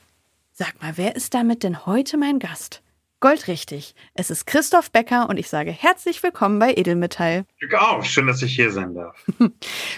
[0.52, 2.82] sag mal, wer ist damit denn heute mein Gast?
[3.20, 3.96] Goldrichtig.
[4.14, 7.46] Es ist Christoph Becker und ich sage herzlich willkommen bei Edelmetall.
[7.60, 8.04] Ich auch.
[8.04, 9.26] Schön, dass ich hier sein darf.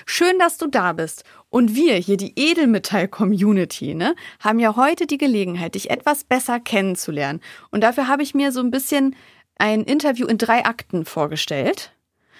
[0.05, 1.25] Schön, dass du da bist.
[1.49, 7.41] Und wir hier, die Edelmetall-Community, ne, haben ja heute die Gelegenheit, dich etwas besser kennenzulernen.
[7.71, 9.17] Und dafür habe ich mir so ein bisschen
[9.55, 11.91] ein Interview in drei Akten vorgestellt.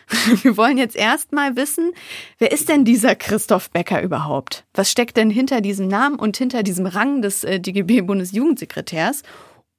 [0.42, 1.92] Wir wollen jetzt erstmal wissen,
[2.40, 4.66] wer ist denn dieser Christoph Becker überhaupt?
[4.74, 9.24] Was steckt denn hinter diesem Namen und hinter diesem Rang des äh, DGB-Bundesjugendsekretärs?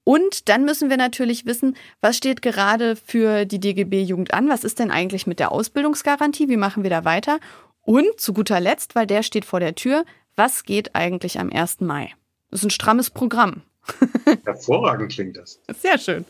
[0.04, 4.48] Und dann müssen wir natürlich wissen, was steht gerade für die DGB-Jugend an?
[4.48, 6.48] Was ist denn eigentlich mit der Ausbildungsgarantie?
[6.48, 7.38] Wie machen wir da weiter?
[7.82, 10.04] Und zu guter Letzt, weil der steht vor der Tür,
[10.36, 11.80] was geht eigentlich am 1.
[11.80, 12.12] Mai?
[12.50, 13.62] Das ist ein strammes Programm.
[14.44, 15.60] Hervorragend klingt das.
[15.80, 16.24] Sehr schön.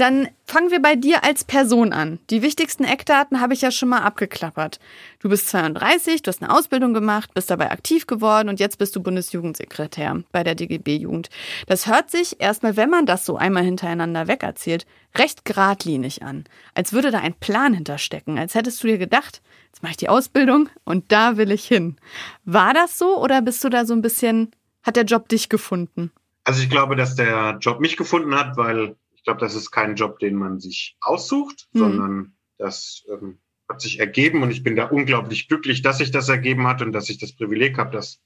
[0.00, 2.20] Dann fangen wir bei dir als Person an.
[2.30, 4.80] Die wichtigsten Eckdaten habe ich ja schon mal abgeklappert.
[5.18, 8.96] Du bist 32, du hast eine Ausbildung gemacht, bist dabei aktiv geworden und jetzt bist
[8.96, 11.28] du Bundesjugendsekretär bei der DGB-Jugend.
[11.66, 14.86] Das hört sich erstmal, wenn man das so einmal hintereinander wegerzählt,
[15.18, 16.44] recht geradlinig an.
[16.72, 20.08] Als würde da ein Plan hinterstecken, als hättest du dir gedacht, jetzt mache ich die
[20.08, 21.96] Ausbildung und da will ich hin.
[22.46, 26.10] War das so oder bist du da so ein bisschen, hat der Job dich gefunden?
[26.44, 29.96] Also ich glaube, dass der Job mich gefunden hat, weil ich glaube, das ist kein
[29.96, 31.78] Job, den man sich aussucht, mhm.
[31.78, 36.30] sondern das ähm, hat sich ergeben und ich bin da unglaublich glücklich, dass sich das
[36.30, 38.22] ergeben hat und dass ich das Privileg habe, das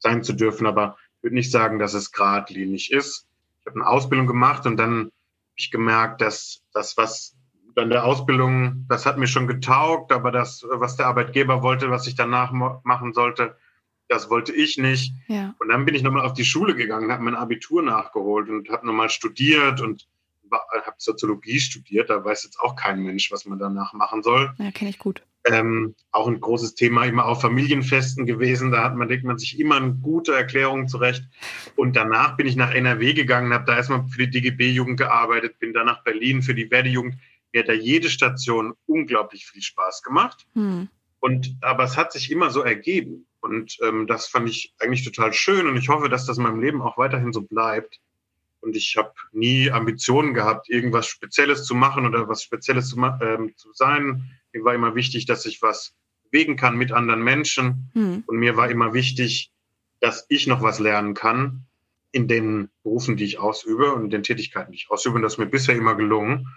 [0.00, 0.66] sein zu dürfen.
[0.66, 3.26] Aber ich würde nicht sagen, dass es geradlinig ist.
[3.60, 5.10] Ich habe eine Ausbildung gemacht und dann habe
[5.56, 7.34] ich gemerkt, dass das, was
[7.74, 12.06] dann der Ausbildung, das hat mir schon getaugt, aber das, was der Arbeitgeber wollte, was
[12.06, 13.56] ich danach machen sollte,
[14.08, 15.14] das wollte ich nicht.
[15.26, 15.54] Ja.
[15.58, 18.86] Und dann bin ich nochmal auf die Schule gegangen, habe mein Abitur nachgeholt und habe
[18.86, 20.06] nochmal studiert und
[20.54, 24.52] habe Soziologie studiert, da weiß jetzt auch kein Mensch, was man danach machen soll.
[24.58, 25.22] Ja, kenne ich gut.
[25.46, 28.70] Ähm, auch ein großes Thema immer auf Familienfesten gewesen.
[28.70, 31.22] Da hat man, denkt man sich immer eine gute Erklärung zurecht.
[31.76, 35.74] Und danach bin ich nach NRW gegangen, habe da erstmal für die DGB-Jugend gearbeitet, bin
[35.74, 37.16] dann nach Berlin für die Werde-Jugend.
[37.52, 40.46] Mir hat da jede Station unglaublich viel Spaß gemacht.
[40.54, 40.88] Hm.
[41.20, 43.26] Und, aber es hat sich immer so ergeben.
[43.40, 45.66] Und ähm, das fand ich eigentlich total schön.
[45.66, 48.00] Und ich hoffe, dass das in meinem Leben auch weiterhin so bleibt.
[48.64, 53.52] Und ich habe nie Ambitionen gehabt, irgendwas Spezielles zu machen oder was Spezielles zu, ähm,
[53.56, 54.30] zu sein.
[54.52, 55.94] Mir war immer wichtig, dass ich was
[56.30, 57.90] bewegen kann mit anderen Menschen.
[57.92, 58.24] Mhm.
[58.26, 59.52] Und mir war immer wichtig,
[60.00, 61.66] dass ich noch was lernen kann
[62.10, 65.16] in den Berufen, die ich ausübe und in den Tätigkeiten, die ich ausübe.
[65.16, 66.48] Und das ist mir bisher immer gelungen.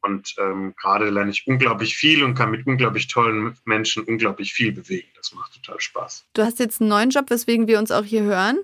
[0.00, 4.72] Und ähm, gerade lerne ich unglaublich viel und kann mit unglaublich tollen Menschen unglaublich viel
[4.72, 5.08] bewegen.
[5.16, 6.26] Das macht total Spaß.
[6.32, 8.58] Du hast jetzt einen neuen Job, weswegen wir uns auch hier hören.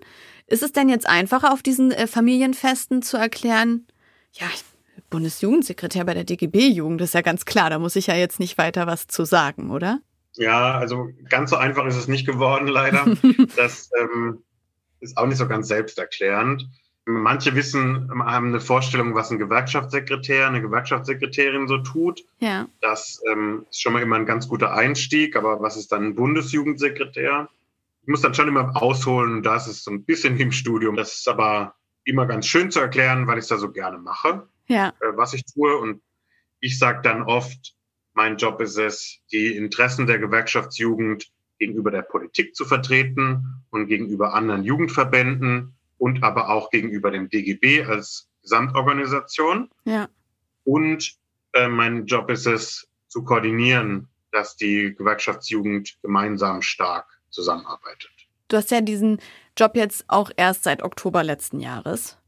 [0.49, 3.87] Ist es denn jetzt einfacher, auf diesen äh, Familienfesten zu erklären,
[4.33, 4.47] ja,
[5.11, 8.87] Bundesjugendsekretär bei der DGB-Jugend, ist ja ganz klar, da muss ich ja jetzt nicht weiter
[8.87, 10.01] was zu sagen, oder?
[10.35, 13.05] Ja, also ganz so einfach ist es nicht geworden, leider.
[13.57, 14.43] das ähm,
[15.01, 16.67] ist auch nicht so ganz selbsterklärend.
[17.05, 22.23] Manche wissen, haben eine Vorstellung, was ein Gewerkschaftssekretär, eine Gewerkschaftssekretärin so tut.
[22.39, 22.69] Ja.
[22.83, 25.35] Das ähm, ist schon mal immer ein ganz guter Einstieg.
[25.35, 27.49] Aber was ist dann ein Bundesjugendsekretär?
[28.09, 29.43] Ich muss dann schon immer ausholen.
[29.43, 30.97] Das ist so ein bisschen im Studium.
[30.97, 34.49] Das ist aber immer ganz schön zu erklären, weil ich es da so gerne mache,
[34.67, 34.95] ja.
[35.03, 35.77] äh, was ich tue.
[35.77, 36.01] Und
[36.59, 37.75] ich sage dann oft,
[38.15, 44.33] mein Job ist es, die Interessen der Gewerkschaftsjugend gegenüber der Politik zu vertreten und gegenüber
[44.33, 49.69] anderen Jugendverbänden und aber auch gegenüber dem DGB als Gesamtorganisation.
[49.85, 50.09] Ja.
[50.65, 51.15] Und
[51.53, 58.11] äh, mein Job ist es, zu koordinieren, dass die Gewerkschaftsjugend gemeinsam stark zusammenarbeitet.
[58.49, 59.21] Du hast ja diesen
[59.57, 62.19] Job jetzt auch erst seit Oktober letzten Jahres.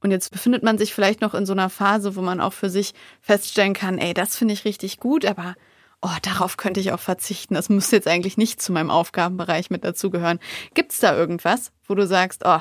[0.00, 2.70] Und jetzt befindet man sich vielleicht noch in so einer Phase, wo man auch für
[2.70, 5.54] sich feststellen kann, ey, das finde ich richtig gut, aber
[6.02, 7.54] oh, darauf könnte ich auch verzichten.
[7.54, 10.38] Das müsste jetzt eigentlich nicht zu meinem Aufgabenbereich mit dazugehören.
[10.74, 12.60] Gibt es da irgendwas, wo du sagst, oh,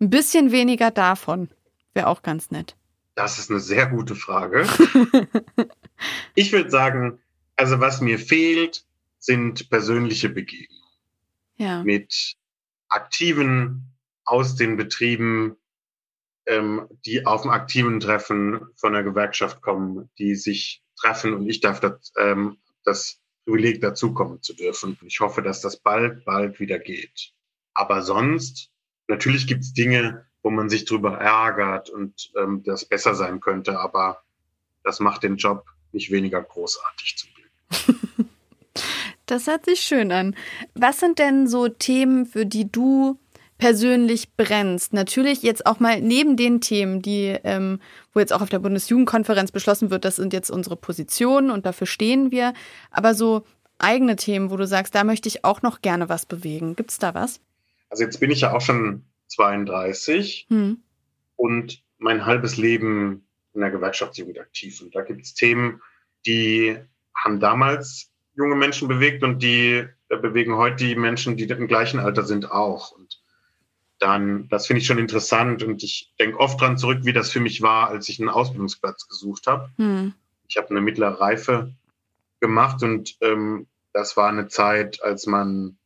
[0.00, 1.48] ein bisschen weniger davon
[1.92, 2.76] wäre auch ganz nett?
[3.14, 4.66] Das ist eine sehr gute Frage.
[6.34, 7.20] ich würde sagen,
[7.54, 8.84] also was mir fehlt,
[9.20, 10.83] sind persönliche Begegnungen.
[11.56, 11.82] Ja.
[11.82, 12.34] Mit
[12.88, 15.56] Aktiven aus den Betrieben,
[16.46, 21.60] ähm, die auf dem aktiven Treffen von der Gewerkschaft kommen, die sich treffen und ich
[21.60, 24.98] darf das, ähm, das Privileg dazukommen zu dürfen.
[25.02, 27.32] Ich hoffe, dass das bald, bald wieder geht.
[27.74, 28.70] Aber sonst,
[29.08, 33.78] natürlich gibt es Dinge, wo man sich drüber ärgert und ähm, das besser sein könnte,
[33.78, 34.22] aber
[34.82, 37.33] das macht den Job nicht weniger großartig Glück.
[39.26, 40.36] Das hört sich schön an.
[40.74, 43.18] Was sind denn so Themen, für die du
[43.58, 44.92] persönlich brennst.
[44.92, 47.80] Natürlich jetzt auch mal neben den Themen, die, ähm,
[48.12, 51.86] wo jetzt auch auf der Bundesjugendkonferenz beschlossen wird, das sind jetzt unsere Positionen und dafür
[51.86, 52.52] stehen wir.
[52.90, 53.46] Aber so
[53.78, 56.76] eigene Themen, wo du sagst, da möchte ich auch noch gerne was bewegen.
[56.76, 57.40] Gibt es da was?
[57.90, 60.82] Also jetzt bin ich ja auch schon 32 hm.
[61.36, 64.80] und mein halbes Leben in der Gewerkschaftsjugend aktiv.
[64.82, 65.80] Und da gibt es Themen,
[66.26, 66.76] die
[67.14, 72.24] haben damals junge Menschen bewegt und die bewegen heute die Menschen, die im gleichen Alter
[72.24, 72.92] sind, auch.
[72.92, 73.20] Und
[73.98, 77.40] dann, das finde ich schon interessant und ich denke oft dran zurück, wie das für
[77.40, 79.70] mich war, als ich einen Ausbildungsplatz gesucht habe.
[79.76, 80.14] Hm.
[80.48, 81.72] Ich habe eine mittlere Reife
[82.40, 85.76] gemacht und ähm, das war eine Zeit, als man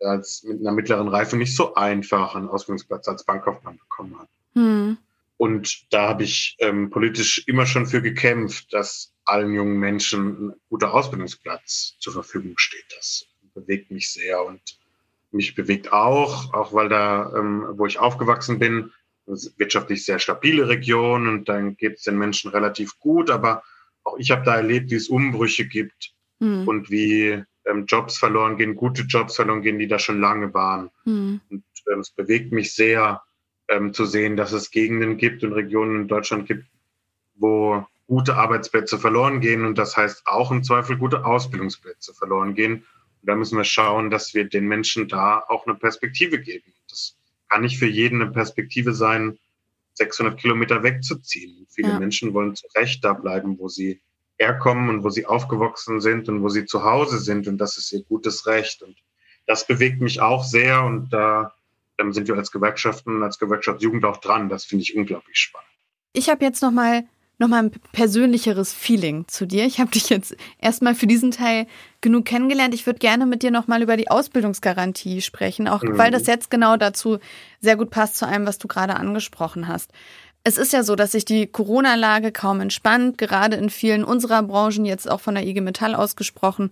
[0.00, 4.28] als mit einer mittleren Reife nicht so einfach einen Ausbildungsplatz als Bankkaufmann bekommen hat.
[4.54, 4.98] Hm.
[5.36, 10.54] Und da habe ich ähm, politisch immer schon für gekämpft, dass allen jungen Menschen ein
[10.68, 12.84] guter Ausbildungsplatz zur Verfügung steht.
[12.96, 14.60] Das bewegt mich sehr und
[15.32, 18.92] mich bewegt auch, auch weil da, ähm, wo ich aufgewachsen bin,
[19.26, 23.62] wirtschaftlich sehr stabile Region und dann geht es den Menschen relativ gut, aber
[24.04, 26.68] auch ich habe da erlebt, wie es Umbrüche gibt mhm.
[26.68, 30.90] und wie ähm, Jobs verloren gehen, gute Jobs verloren gehen, die da schon lange waren.
[31.04, 31.40] Mhm.
[31.48, 33.22] Und ähm, es bewegt mich sehr
[33.68, 36.66] ähm, zu sehen, dass es Gegenden gibt und Regionen in Deutschland gibt,
[37.34, 42.84] wo gute Arbeitsplätze verloren gehen und das heißt auch im Zweifel gute Ausbildungsplätze verloren gehen
[43.24, 46.74] und da müssen wir schauen, dass wir den Menschen da auch eine Perspektive geben.
[46.90, 47.16] Das
[47.48, 49.38] kann nicht für jeden eine Perspektive sein,
[49.94, 51.66] 600 Kilometer wegzuziehen.
[51.70, 51.98] Viele ja.
[51.98, 54.02] Menschen wollen zu Recht da bleiben, wo sie
[54.38, 57.48] herkommen und wo sie aufgewachsen sind und wo sie zu Hause sind.
[57.48, 58.82] Und das ist ihr gutes Recht.
[58.82, 58.96] Und
[59.46, 60.84] das bewegt mich auch sehr.
[60.84, 61.54] Und da
[61.98, 64.48] sind wir als Gewerkschaften, als Gewerkschaftsjugend auch dran.
[64.48, 65.68] Das finde ich unglaublich spannend.
[66.12, 67.04] Ich habe jetzt noch mal
[67.38, 69.64] nochmal ein persönlicheres Feeling zu dir.
[69.64, 71.66] Ich habe dich jetzt erstmal für diesen Teil
[72.00, 72.74] genug kennengelernt.
[72.74, 75.98] Ich würde gerne mit dir nochmal über die Ausbildungsgarantie sprechen, auch mhm.
[75.98, 77.18] weil das jetzt genau dazu
[77.60, 79.90] sehr gut passt zu allem, was du gerade angesprochen hast.
[80.44, 84.84] Es ist ja so, dass sich die Corona-Lage kaum entspannt, gerade in vielen unserer Branchen,
[84.84, 86.70] jetzt auch von der IG Metall ausgesprochen,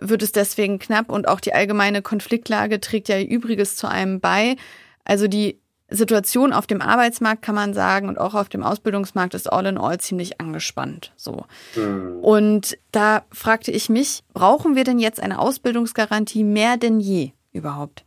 [0.00, 4.56] wird es deswegen knapp und auch die allgemeine Konfliktlage trägt ja Übriges zu einem bei.
[5.04, 9.52] Also die Situation auf dem Arbeitsmarkt kann man sagen und auch auf dem Ausbildungsmarkt ist
[9.52, 11.12] all in all ziemlich angespannt.
[11.16, 11.44] So.
[11.76, 12.18] Mhm.
[12.20, 18.04] Und da fragte ich mich, brauchen wir denn jetzt eine Ausbildungsgarantie mehr denn je überhaupt?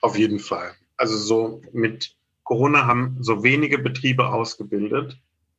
[0.00, 0.72] Auf jeden Fall.
[0.96, 5.18] Also so mit Corona haben so wenige Betriebe ausgebildet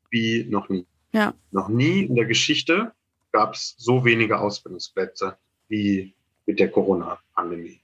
[0.09, 0.85] wie noch nie.
[1.11, 1.33] Ja.
[1.51, 2.91] Noch nie in der Geschichte
[3.31, 5.37] gab es so wenige Ausbildungsplätze
[5.73, 6.13] wie
[6.45, 7.81] mit der Corona-Pandemie.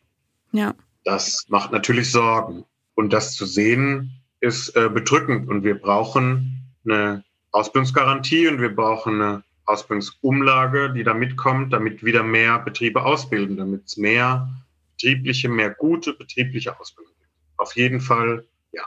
[0.51, 0.75] Ja.
[1.05, 2.65] Das macht natürlich Sorgen.
[2.93, 5.49] Und das zu sehen ist äh, bedrückend.
[5.49, 12.23] Und wir brauchen eine Ausbildungsgarantie und wir brauchen eine Ausbildungsumlage, die da mitkommt, damit wieder
[12.23, 14.49] mehr Betriebe ausbilden, damit es mehr
[14.91, 17.31] betriebliche, mehr gute betriebliche Ausbildung gibt.
[17.57, 18.83] auf jeden Fall ja.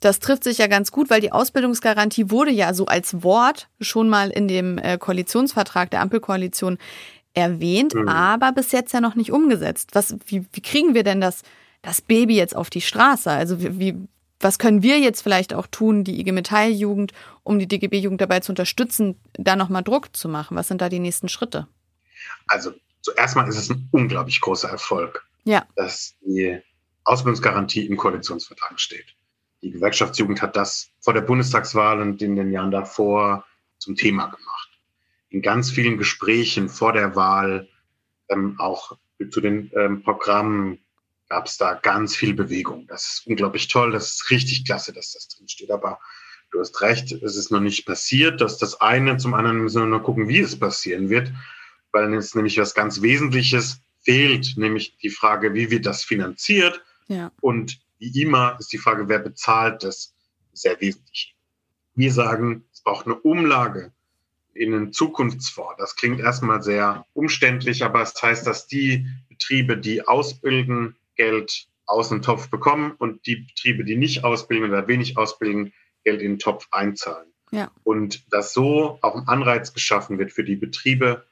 [0.00, 4.08] Das trifft sich ja ganz gut, weil die Ausbildungsgarantie wurde ja so als Wort schon
[4.08, 6.78] mal in dem äh, Koalitionsvertrag der Ampelkoalition
[7.34, 8.08] erwähnt, mhm.
[8.08, 9.90] aber bis jetzt ja noch nicht umgesetzt.
[9.92, 11.42] Was, wie, wie kriegen wir denn das,
[11.82, 13.30] das Baby jetzt auf die Straße?
[13.30, 14.08] Also wie, wie
[14.42, 17.12] was können wir jetzt vielleicht auch tun, die IG Metall-Jugend,
[17.44, 20.56] um die DGB-Jugend dabei zu unterstützen, da nochmal Druck zu machen?
[20.56, 21.68] Was sind da die nächsten Schritte?
[22.48, 25.64] Also zuerst mal ist es ein unglaublich großer Erfolg, ja.
[25.76, 26.60] dass die
[27.04, 29.14] Ausbildungsgarantie im Koalitionsvertrag steht.
[29.62, 33.44] Die Gewerkschaftsjugend hat das vor der Bundestagswahl und in den Jahren davor
[33.78, 34.61] zum Thema gemacht.
[35.32, 37.66] In ganz vielen Gesprächen vor der Wahl,
[38.28, 38.98] ähm, auch
[39.30, 40.78] zu den ähm, Programmen
[41.30, 42.86] gab es da ganz viel Bewegung.
[42.86, 45.70] Das ist unglaublich toll, das ist richtig klasse, dass das drin steht.
[45.70, 45.98] Aber
[46.50, 48.42] du hast recht, es ist noch nicht passiert.
[48.42, 51.32] Dass das eine zum anderen müssen wir nur gucken, wie es passieren wird,
[51.92, 56.82] weil es nämlich was ganz Wesentliches fehlt, nämlich die Frage, wie wird das finanziert.
[57.08, 57.32] Ja.
[57.40, 60.14] Und wie immer ist die Frage, wer bezahlt das,
[60.52, 61.34] sehr wesentlich.
[61.94, 63.94] Wir sagen, es braucht eine Umlage
[64.54, 65.76] in einen Zukunftsfonds.
[65.78, 72.08] Das klingt erstmal sehr umständlich, aber es heißt, dass die Betriebe, die ausbilden, Geld aus
[72.08, 75.72] dem Topf bekommen und die Betriebe, die nicht ausbilden oder wenig ausbilden,
[76.04, 77.28] Geld in den Topf einzahlen.
[77.50, 77.70] Ja.
[77.84, 81.26] Und dass so auch ein Anreiz geschaffen wird für die Betriebe,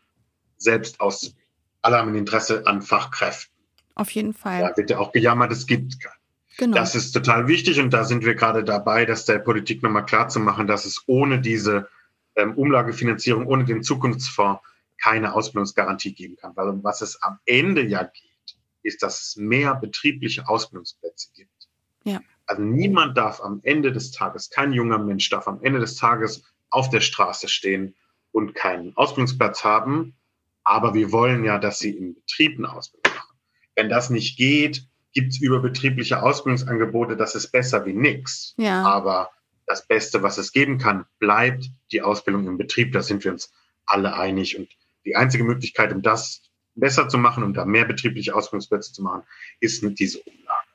[0.59, 1.41] selbst auszubilden.
[1.83, 3.55] Alle haben ein Interesse an Fachkräften.
[3.95, 4.61] Auf jeden Fall.
[4.61, 6.15] Da wird ja auch gejammert, es gibt keine.
[6.59, 6.77] Genau.
[6.77, 10.67] Das ist total wichtig und da sind wir gerade dabei, das der Politik nochmal klarzumachen,
[10.67, 11.89] dass es ohne diese
[12.37, 14.63] ähm, Umlagefinanzierung, ohne den Zukunftsfonds
[15.03, 16.55] keine Ausbildungsgarantie geben kann.
[16.57, 21.69] Weil um was es am Ende ja geht, ist, dass es mehr betriebliche Ausbildungsplätze gibt.
[22.05, 22.21] Ja.
[22.47, 26.43] Also niemand darf am Ende des Tages, kein junger Mensch darf am Ende des Tages
[26.71, 27.95] auf der Straße stehen
[28.33, 30.17] und keinen Ausbildungsplatz haben.
[30.65, 33.37] Aber wir wollen ja, dass sie im Betrieb eine Ausbildung machen.
[33.75, 37.17] Wenn das nicht geht, gibt es überbetriebliche Ausbildungsangebote.
[37.17, 38.55] Das ist besser wie nichts.
[38.57, 38.85] Ja.
[38.85, 39.31] Aber
[39.71, 42.93] das Beste, was es geben kann, bleibt die Ausbildung im Betrieb.
[42.93, 43.53] Da sind wir uns
[43.87, 44.59] alle einig.
[44.59, 44.69] Und
[45.05, 46.43] die einzige Möglichkeit, um das
[46.75, 49.23] besser zu machen, um da mehr betriebliche Ausbildungsplätze zu machen,
[49.61, 50.69] ist mit dieser Umlage.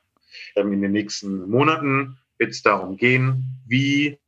[0.56, 4.18] Ähm, in den nächsten Monaten wird es darum gehen, wie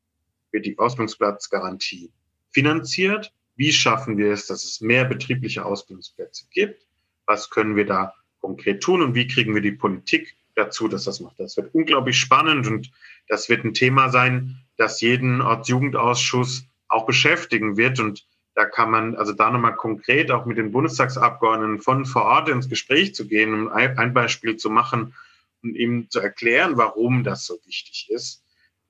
[0.53, 2.13] wird die Ausbildungsplatzgarantie
[2.51, 6.87] finanziert, wie schaffen wir es, dass es mehr betriebliche Ausbildungsplätze gibt,
[7.25, 11.21] was können wir da konkret tun und wie kriegen wir die Politik dazu, dass das
[11.21, 11.39] macht.
[11.41, 12.91] Das wird unglaublich spannend und
[13.29, 19.15] das wird ein Thema sein, das jeden Ortsjugendausschuss auch beschäftigen wird und da kann man
[19.15, 23.55] also da nochmal konkret auch mit den Bundestagsabgeordneten von vor Ort ins Gespräch zu gehen,
[23.55, 25.15] um ein Beispiel zu machen
[25.63, 28.43] und ihm zu erklären, warum das so wichtig ist,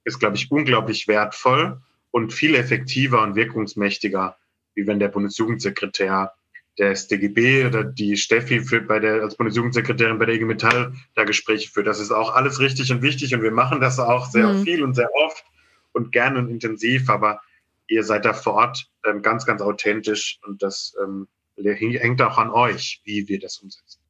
[0.04, 4.38] ist, glaube ich, unglaublich wertvoll und viel effektiver und wirkungsmächtiger,
[4.74, 6.32] wie wenn der Bundesjugendsekretär
[6.78, 11.24] der SDGB oder die Steffi für, bei der, als Bundesjugendsekretärin bei der IG Metall da
[11.24, 11.86] Gespräche führt.
[11.86, 14.62] Das ist auch alles richtig und wichtig und wir machen das auch sehr mhm.
[14.62, 15.44] viel und sehr oft
[15.92, 17.40] und gern und intensiv, aber
[17.88, 22.50] ihr seid da vor Ort ähm, ganz, ganz authentisch und das ähm, hängt auch an
[22.50, 24.00] euch, wie wir das umsetzen.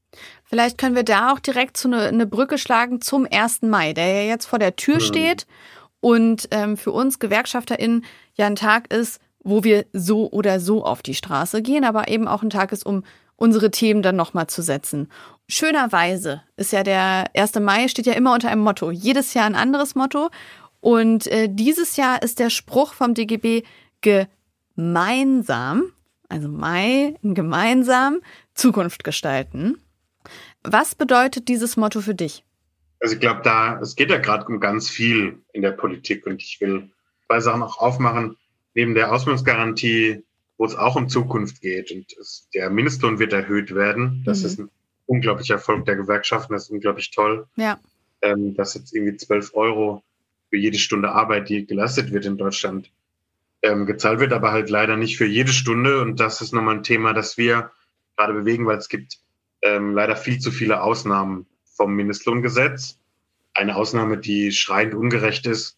[0.45, 3.63] Vielleicht können wir da auch direkt zu eine, eine Brücke schlagen zum 1.
[3.63, 5.01] Mai, der ja jetzt vor der Tür mhm.
[5.01, 5.47] steht
[6.01, 8.05] und ähm, für uns GewerkschafterInnen
[8.35, 12.29] ja ein Tag ist, wo wir so oder so auf die Straße gehen, aber eben
[12.29, 13.05] auch ein Tag ist, um
[13.37, 15.09] unsere Themen dann nochmal zu setzen.
[15.49, 17.55] Schönerweise ist ja der 1.
[17.61, 18.91] Mai, steht ja immer unter einem Motto.
[18.91, 20.31] Jedes Jahr ein anderes Motto.
[20.81, 23.63] Und äh, dieses Jahr ist der Spruch vom DGB
[24.01, 25.93] gemeinsam,
[26.29, 28.19] also Mai, gemeinsam
[28.55, 29.79] Zukunft gestalten.
[30.63, 32.45] Was bedeutet dieses Motto für dich?
[33.01, 36.43] Also ich glaube, da es geht ja gerade um ganz viel in der Politik und
[36.43, 36.91] ich will
[37.27, 38.37] zwei Sachen auch aufmachen.
[38.79, 40.23] Neben der Ausbildungsgarantie,
[40.57, 44.23] wo es auch um Zukunft geht und es, der Mindestlohn wird erhöht werden.
[44.25, 44.47] Das mhm.
[44.47, 44.71] ist ein
[45.07, 46.53] unglaublicher Erfolg der Gewerkschaften.
[46.53, 47.49] Das ist unglaublich toll.
[47.57, 47.81] Ja.
[48.23, 50.05] Ähm, dass jetzt irgendwie 12 Euro
[50.49, 52.93] für jede Stunde Arbeit, die geleistet wird in Deutschland,
[53.63, 56.01] ähm, gezahlt wird, aber halt leider nicht für jede Stunde.
[56.01, 57.73] Und das ist nochmal ein Thema, das wir
[58.17, 59.19] gerade bewegen, weil es gibt
[59.63, 63.01] ähm, leider viel zu viele Ausnahmen vom Mindestlohngesetz.
[63.55, 65.78] Eine Ausnahme, die schreiend ungerecht ist,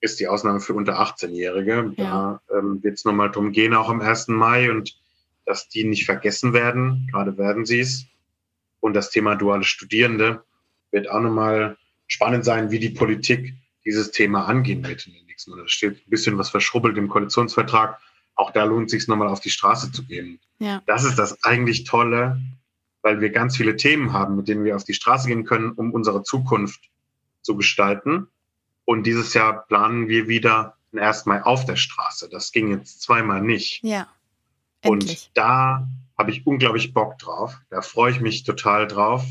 [0.00, 1.92] ist die Ausnahme für unter 18-Jährige.
[1.96, 2.40] Ja.
[2.48, 4.28] Da ähm, wird es nochmal drum gehen, auch am 1.
[4.28, 4.96] Mai und
[5.44, 7.08] dass die nicht vergessen werden.
[7.10, 8.06] Gerade werden sie es.
[8.80, 10.42] Und das Thema duale Studierende
[10.90, 15.50] wird auch nochmal spannend sein, wie die Politik dieses Thema angehen wird in den nächsten
[15.50, 15.66] Monaten.
[15.66, 17.98] Da steht ein bisschen was verschrubbelt im Koalitionsvertrag.
[18.34, 20.40] Auch da lohnt es sich nochmal auf die Straße zu gehen.
[20.58, 20.82] Ja.
[20.86, 22.40] Das ist das eigentlich Tolle,
[23.02, 25.92] weil wir ganz viele Themen haben, mit denen wir auf die Straße gehen können, um
[25.92, 26.90] unsere Zukunft
[27.42, 28.28] zu gestalten.
[28.84, 32.28] Und dieses Jahr planen wir wieder erstmal auf der Straße.
[32.28, 33.82] Das ging jetzt zweimal nicht.
[33.82, 34.08] Ja.
[34.82, 35.26] Endlich.
[35.26, 37.58] Und da habe ich unglaublich Bock drauf.
[37.70, 39.24] Da freue ich mich total drauf,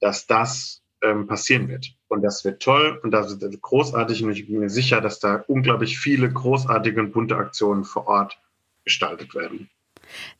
[0.00, 1.94] dass das ähm, passieren wird.
[2.08, 5.44] Und das wird toll und das wird großartig und ich bin mir sicher, dass da
[5.46, 8.38] unglaublich viele großartige und bunte Aktionen vor Ort
[8.84, 9.68] gestaltet werden.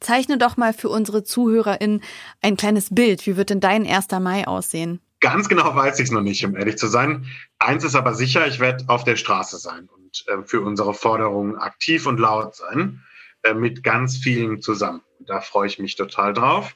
[0.01, 2.03] Zeichne doch mal für unsere ZuhörerInnen
[2.41, 3.27] ein kleines Bild.
[3.27, 4.09] Wie wird denn dein 1.
[4.21, 5.01] Mai aussehen?
[5.21, 7.27] Ganz genau weiß ich es noch nicht, um ehrlich zu sein.
[7.59, 11.57] Eins ist aber sicher, ich werde auf der Straße sein und äh, für unsere Forderungen
[11.57, 13.03] aktiv und laut sein,
[13.43, 15.03] äh, mit ganz vielen zusammen.
[15.21, 16.75] Da freue ich mich total drauf.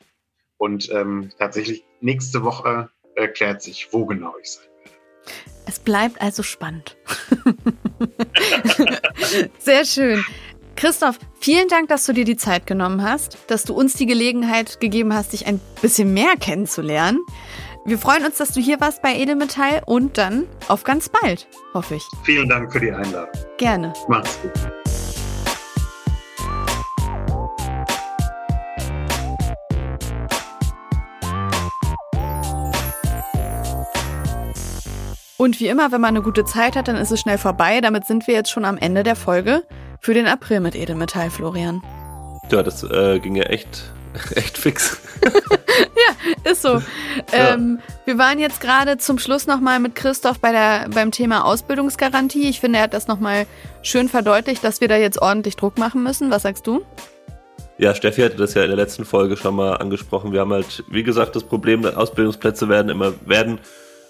[0.57, 4.97] Und ähm, tatsächlich nächste Woche erklärt sich, wo genau ich sein werde.
[5.67, 6.97] Es bleibt also spannend.
[9.59, 10.25] Sehr schön.
[10.77, 14.81] Christoph, vielen Dank, dass du dir die Zeit genommen hast, dass du uns die Gelegenheit
[14.81, 17.21] gegeben hast, dich ein bisschen mehr kennenzulernen.
[17.85, 21.97] Wir freuen uns, dass du hier warst bei Edelmetall und dann auf ganz bald, hoffe
[21.97, 22.05] ich.
[22.23, 23.33] Vielen Dank für die Einladung.
[23.59, 23.93] Gerne.
[24.07, 24.53] Mach's gut.
[35.37, 37.81] Und wie immer, wenn man eine gute Zeit hat, dann ist es schnell vorbei.
[37.81, 39.65] Damit sind wir jetzt schon am Ende der Folge
[39.99, 41.83] für den April mit Edelmetall, Florian.
[42.49, 43.93] Ja, das äh, ging ja echt,
[44.35, 44.99] echt fix.
[45.25, 46.83] ja, ist so.
[47.33, 47.55] Ja.
[47.55, 52.49] Ähm, wir waren jetzt gerade zum Schluss nochmal mit Christoph bei der, beim Thema Ausbildungsgarantie.
[52.49, 53.47] Ich finde, er hat das nochmal
[53.83, 56.31] schön verdeutlicht, dass wir da jetzt ordentlich Druck machen müssen.
[56.31, 56.83] Was sagst du?
[57.79, 60.33] Ja, Steffi hatte das ja in der letzten Folge schon mal angesprochen.
[60.33, 63.59] Wir haben halt, wie gesagt, das Problem, Ausbildungsplätze werden immer, werden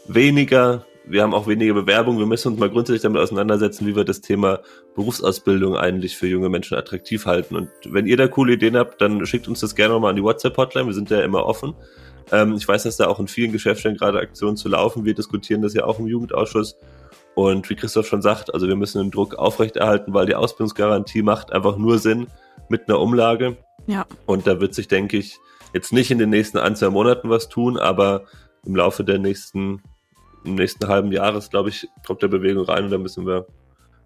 [0.08, 2.18] weniger wir haben auch weniger Bewerbungen.
[2.18, 4.60] Wir müssen uns mal grundsätzlich damit auseinandersetzen, wie wir das Thema
[4.94, 7.56] Berufsausbildung eigentlich für junge Menschen attraktiv halten.
[7.56, 10.22] Und wenn ihr da coole Ideen habt, dann schickt uns das gerne mal an die
[10.22, 10.86] WhatsApp-Hotline.
[10.86, 11.74] Wir sind ja immer offen.
[12.30, 15.04] Ähm, ich weiß, dass da auch in vielen Geschäftsstellen gerade Aktionen zu laufen.
[15.04, 16.76] Wir diskutieren das ja auch im Jugendausschuss.
[17.34, 21.52] Und wie Christoph schon sagt, also wir müssen den Druck aufrechterhalten, weil die Ausbildungsgarantie macht
[21.52, 22.26] einfach nur Sinn
[22.68, 23.56] mit einer Umlage.
[23.86, 24.06] Ja.
[24.26, 25.38] Und da wird sich, denke ich,
[25.72, 28.24] jetzt nicht in den nächsten ein, zwei Monaten was tun, aber
[28.64, 29.82] im Laufe der nächsten
[30.44, 33.46] im nächsten halben Jahr ist, glaube ich, kommt der Bewegung rein und da müssen wir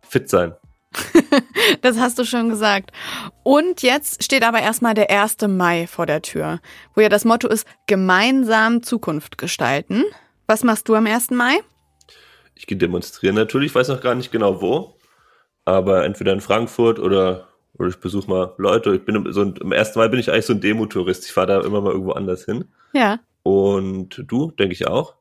[0.02, 0.54] fit sein.
[1.82, 2.90] das hast du schon gesagt.
[3.42, 5.42] Und jetzt steht aber erstmal der 1.
[5.48, 6.60] Mai vor der Tür,
[6.94, 10.04] wo ja das Motto ist, gemeinsam Zukunft gestalten.
[10.46, 11.30] Was machst du am 1.
[11.30, 11.58] Mai?
[12.54, 14.96] Ich gehe demonstrieren natürlich, ich weiß noch gar nicht genau wo,
[15.64, 18.94] aber entweder in Frankfurt oder, oder ich besuche mal Leute.
[18.94, 19.96] Ich bin so am 1.
[19.96, 21.26] Mai bin ich eigentlich so ein Demotourist.
[21.26, 22.64] Ich fahre da immer mal irgendwo anders hin.
[22.94, 23.18] Ja.
[23.42, 25.15] Und du, denke ich auch.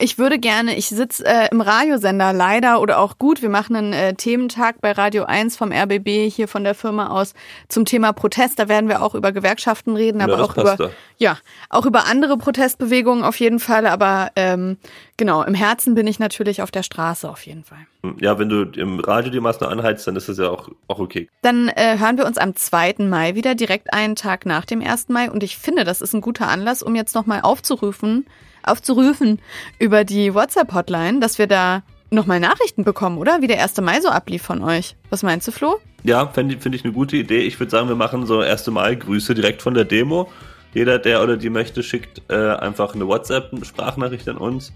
[0.00, 3.92] Ich würde gerne, ich sitze äh, im Radiosender leider oder auch gut, wir machen einen
[3.92, 7.34] äh, Thementag bei Radio 1 vom RBB hier von der Firma aus
[7.66, 8.60] zum Thema Protest.
[8.60, 10.90] Da werden wir auch über Gewerkschaften reden, aber ja, auch über da.
[11.16, 11.36] ja,
[11.68, 14.76] auch über andere Protestbewegungen auf jeden Fall, aber ähm,
[15.16, 17.84] genau, im Herzen bin ich natürlich auf der Straße auf jeden Fall.
[18.20, 21.28] Ja, wenn du im Radio die Maßnahmen anheizt, dann ist das ja auch, auch okay.
[21.42, 22.94] Dann äh, hören wir uns am 2.
[22.98, 25.08] Mai wieder, direkt einen Tag nach dem 1.
[25.08, 28.26] Mai und ich finde, das ist ein guter Anlass, um jetzt nochmal aufzurufen,
[28.70, 29.40] aufzurufen
[29.78, 33.40] über die WhatsApp-Hotline, dass wir da nochmal Nachrichten bekommen, oder?
[33.40, 33.80] Wie der 1.
[33.80, 34.96] Mai so ablief von euch.
[35.10, 35.78] Was meinst du, Flo?
[36.04, 37.40] Ja, finde find ich eine gute Idee.
[37.40, 38.68] Ich würde sagen, wir machen so 1.
[38.68, 40.30] Mai-Grüße direkt von der Demo.
[40.74, 44.72] Jeder, der oder die möchte, schickt äh, einfach eine WhatsApp-Sprachnachricht an uns.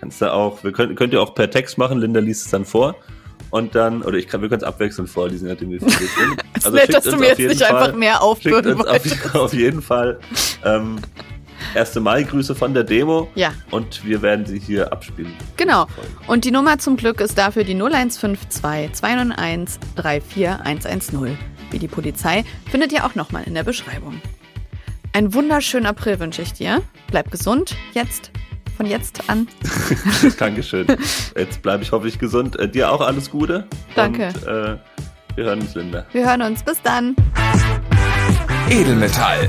[0.00, 2.64] Kannst du auch, wir könnt, könnt ihr auch per Text machen, Linda liest es dann
[2.64, 2.96] vor.
[3.50, 6.42] Und dann, oder ich kann, wir können es abwechselnd vorlesen, nachdem wir fertig sind.
[6.64, 9.26] Also nett, dass du mir jetzt nicht Fall, einfach mehr aufbürden wolltest.
[9.26, 10.18] Auf, auf jeden Fall
[10.64, 10.96] ähm,
[11.74, 11.94] 1.
[11.96, 13.28] Mai-Grüße von der Demo.
[13.34, 13.52] Ja.
[13.70, 15.32] Und wir werden sie hier abspielen.
[15.56, 15.86] Genau.
[16.26, 21.38] Und die Nummer zum Glück ist dafür die 0152 291 34110.
[21.70, 24.20] Wie die Polizei findet ihr auch nochmal in der Beschreibung.
[25.12, 26.82] Ein wunderschönen April wünsche ich dir.
[27.10, 27.74] Bleib gesund.
[27.94, 28.30] Jetzt.
[28.76, 29.48] Von jetzt an.
[30.38, 30.86] Dankeschön.
[31.34, 32.58] Jetzt bleibe ich hoffentlich gesund.
[32.58, 33.66] Äh, dir auch alles Gute.
[33.94, 34.26] Danke.
[34.26, 34.76] Und, äh,
[35.36, 36.04] wir hören uns, Linda.
[36.12, 36.62] Wir hören uns.
[36.62, 37.16] Bis dann.
[38.68, 39.48] Edelmetall.